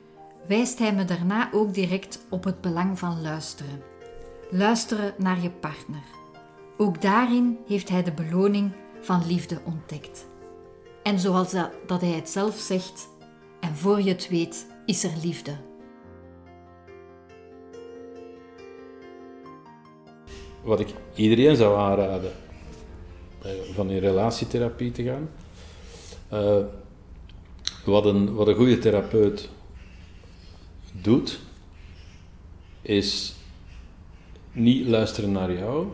wijst 0.49 0.79
hij 0.79 0.95
me 0.95 1.05
daarna 1.05 1.49
ook 1.53 1.75
direct 1.75 2.27
op 2.31 2.45
het 2.45 2.61
belang 2.61 2.99
van 2.99 3.23
luisteren. 3.23 3.83
Luisteren 4.51 5.15
naar 5.19 5.41
je 5.41 5.51
partner. 5.51 6.03
Ook 6.77 7.03
daarin 7.03 7.59
heeft 7.67 7.89
hij 7.89 8.03
de 8.03 8.13
beloning 8.13 8.73
van 9.01 9.27
liefde 9.27 9.61
ontdekt. 9.65 10.27
En 11.03 11.19
zoals 11.19 11.51
dat, 11.51 11.71
dat 11.87 12.01
hij 12.01 12.11
het 12.11 12.29
zelf 12.29 12.57
zegt, 12.57 13.09
en 13.61 13.77
voor 13.77 14.01
je 14.01 14.09
het 14.09 14.29
weet, 14.29 14.67
is 14.87 15.05
er 15.05 15.15
liefde. 15.23 15.57
Wat 20.63 20.81
ik 20.81 20.95
iedereen 21.15 21.57
zou 21.57 21.79
aanraden, 21.79 22.33
van 23.73 23.91
in 23.91 23.99
relatietherapie 23.99 24.91
te 24.91 25.03
gaan. 25.03 25.29
Eh, 26.29 26.65
wat, 27.85 28.05
een, 28.05 28.35
wat 28.35 28.47
een 28.47 28.55
goede 28.55 28.79
therapeut 28.79 29.49
doet, 30.93 31.41
is 32.83 33.35
niet 34.53 34.87
luisteren 34.87 35.33
naar 35.33 35.53
jou, 35.53 35.87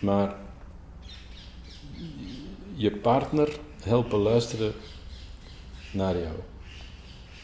maar 0.00 0.34
je 2.74 2.90
partner 2.90 3.58
helpen 3.82 4.18
luisteren 4.18 4.72
naar 5.92 6.18
jou. 6.18 6.36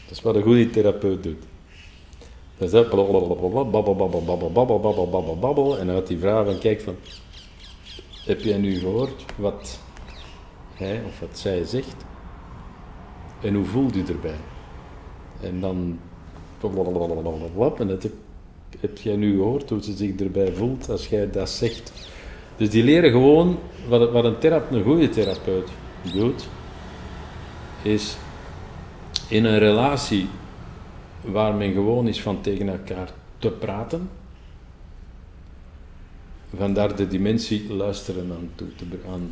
Dat 0.07 0.17
is 0.17 0.21
wat 0.21 0.35
een 0.35 0.43
goede 0.43 0.69
therapeut 0.69 1.23
doet. 1.23 1.43
Dat 2.57 2.67
is 2.67 2.71
dat, 2.71 2.89
babbel. 5.39 5.77
En 5.79 5.87
dan 5.87 6.03
die 6.05 6.17
vrouw 6.17 6.45
van, 6.45 6.59
kijk 6.59 6.81
van, 6.81 6.95
heb 8.25 8.41
jij 8.41 8.57
nu 8.57 8.79
gehoord 8.79 9.25
wat 9.35 9.79
hij 10.73 11.01
of 11.07 11.19
wat 11.19 11.37
zij 11.37 11.63
zegt? 11.63 11.95
En 13.41 13.53
hoe 13.53 13.65
voelt 13.65 13.95
u 13.95 14.03
erbij? 14.07 14.39
En 15.41 15.59
dan, 15.59 15.99
en 17.79 17.87
heb, 17.87 18.13
heb 18.79 18.97
jij 18.97 19.15
nu 19.15 19.35
gehoord 19.35 19.69
hoe 19.69 19.83
ze 19.83 19.95
zich 19.95 20.15
erbij 20.15 20.53
voelt 20.53 20.89
als 20.89 21.07
jij 21.07 21.31
dat 21.31 21.49
zegt? 21.49 22.09
Dus 22.57 22.69
die 22.69 22.83
leren 22.83 23.11
gewoon, 23.11 23.59
wat, 23.87 24.11
wat 24.11 24.25
een, 24.25 24.37
therape, 24.37 24.75
een 24.75 24.83
goede 24.83 25.09
therapeut 25.09 25.69
doet, 26.13 26.47
is 27.81 28.17
in 29.29 29.45
een 29.45 29.59
relatie 29.59 30.27
waar 31.21 31.53
men 31.53 31.73
gewoon 31.73 32.07
is 32.07 32.21
van 32.21 32.41
tegen 32.41 32.69
elkaar 32.69 33.09
te 33.37 33.49
praten, 33.49 34.09
vandaar 36.57 36.95
de 36.95 37.07
dimensie 37.07 37.73
luisteren 37.73 38.31
aan 38.31 38.49
toe 38.55 38.67
te, 38.75 38.85
aan, 39.11 39.31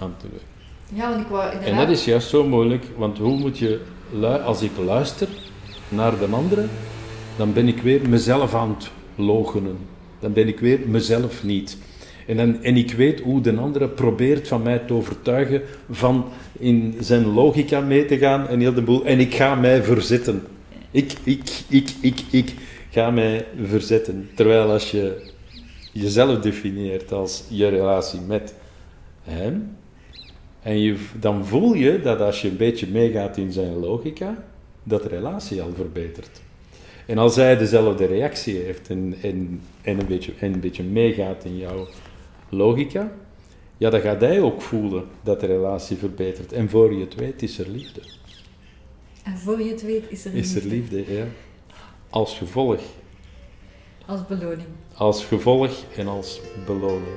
aan 0.00 0.14
te 0.18 0.26
werken. 0.30 0.48
Ja, 0.94 1.08
want 1.10 1.20
ik 1.20 1.26
wou 1.26 1.50
En 1.64 1.76
dat 1.76 1.88
is 1.88 2.04
juist 2.04 2.28
zo 2.28 2.44
moeilijk, 2.44 2.84
want 2.96 3.18
hoe 3.18 3.38
moet 3.38 3.58
je, 3.58 3.80
lu- 4.12 4.26
als 4.26 4.62
ik 4.62 4.70
luister 4.84 5.28
naar 5.88 6.18
de 6.18 6.26
andere, 6.30 6.64
dan 7.36 7.52
ben 7.52 7.68
ik 7.68 7.82
weer 7.82 8.08
mezelf 8.08 8.54
aan 8.54 8.68
het 8.78 8.90
logenen. 9.14 9.76
Dan 10.20 10.32
ben 10.32 10.48
ik 10.48 10.60
weer 10.60 10.78
mezelf 10.86 11.44
niet. 11.44 11.76
En, 12.26 12.36
dan, 12.36 12.62
en 12.62 12.76
ik 12.76 12.92
weet 12.92 13.20
hoe 13.20 13.40
de 13.40 13.56
andere 13.56 13.88
probeert 13.88 14.48
van 14.48 14.62
mij 14.62 14.78
te 14.78 14.92
overtuigen 14.92 15.62
van 15.90 16.24
in 16.58 16.96
zijn 17.00 17.26
logica 17.26 17.80
mee 17.80 18.04
te 18.06 18.18
gaan 18.18 18.48
en 18.48 18.60
heel 18.60 18.74
de 18.74 18.82
boel. 18.82 19.04
En 19.04 19.20
ik 19.20 19.34
ga 19.34 19.54
mij 19.54 19.82
verzetten. 19.82 20.42
Ik, 20.90 21.12
ik, 21.24 21.42
ik, 21.68 21.90
ik, 22.00 22.20
ik 22.30 22.54
ga 22.90 23.10
mij 23.10 23.46
verzetten. 23.64 24.28
Terwijl 24.34 24.70
als 24.70 24.90
je 24.90 25.28
jezelf 25.92 26.38
definieert 26.38 27.12
als 27.12 27.44
je 27.48 27.68
relatie 27.68 28.20
met 28.20 28.54
hem, 29.22 29.76
en 30.62 30.80
je, 30.80 30.96
dan 31.20 31.46
voel 31.46 31.74
je 31.74 32.00
dat 32.00 32.20
als 32.20 32.42
je 32.42 32.48
een 32.48 32.56
beetje 32.56 32.86
meegaat 32.86 33.36
in 33.36 33.52
zijn 33.52 33.76
logica, 33.76 34.44
dat 34.82 35.02
de 35.02 35.08
relatie 35.08 35.62
al 35.62 35.72
verbetert. 35.74 36.40
En 37.06 37.18
als 37.18 37.36
hij 37.36 37.56
dezelfde 37.56 38.06
reactie 38.06 38.56
heeft 38.56 38.88
en, 38.88 39.14
en, 39.22 39.60
en, 39.82 40.00
een, 40.00 40.06
beetje, 40.06 40.32
en 40.38 40.52
een 40.52 40.60
beetje 40.60 40.82
meegaat 40.82 41.44
in 41.44 41.56
jouw 41.56 41.88
logica, 42.48 43.12
ja, 43.76 43.90
dan 43.90 44.00
gaat 44.00 44.20
hij 44.20 44.40
ook 44.40 44.60
voelen 44.60 45.04
dat 45.22 45.40
de 45.40 45.46
relatie 45.46 45.96
verbetert. 45.96 46.52
En 46.52 46.68
voor 46.68 46.92
je 46.92 47.00
het 47.00 47.14
weet 47.14 47.42
is 47.42 47.58
er 47.58 47.68
liefde. 47.68 48.00
En 49.22 49.38
voor 49.38 49.62
je 49.62 49.70
het 49.70 49.82
weet 49.82 50.04
is 50.08 50.24
er 50.24 50.34
Is 50.34 50.54
er 50.54 50.64
liefde, 50.64 51.14
ja. 51.14 51.24
Als 52.10 52.38
gevolg. 52.38 52.80
Als 54.10 54.26
beloning. 54.26 54.66
Als 54.96 55.24
gevolg 55.24 55.70
en 55.96 56.08
als 56.08 56.40
beloning. 56.66 57.16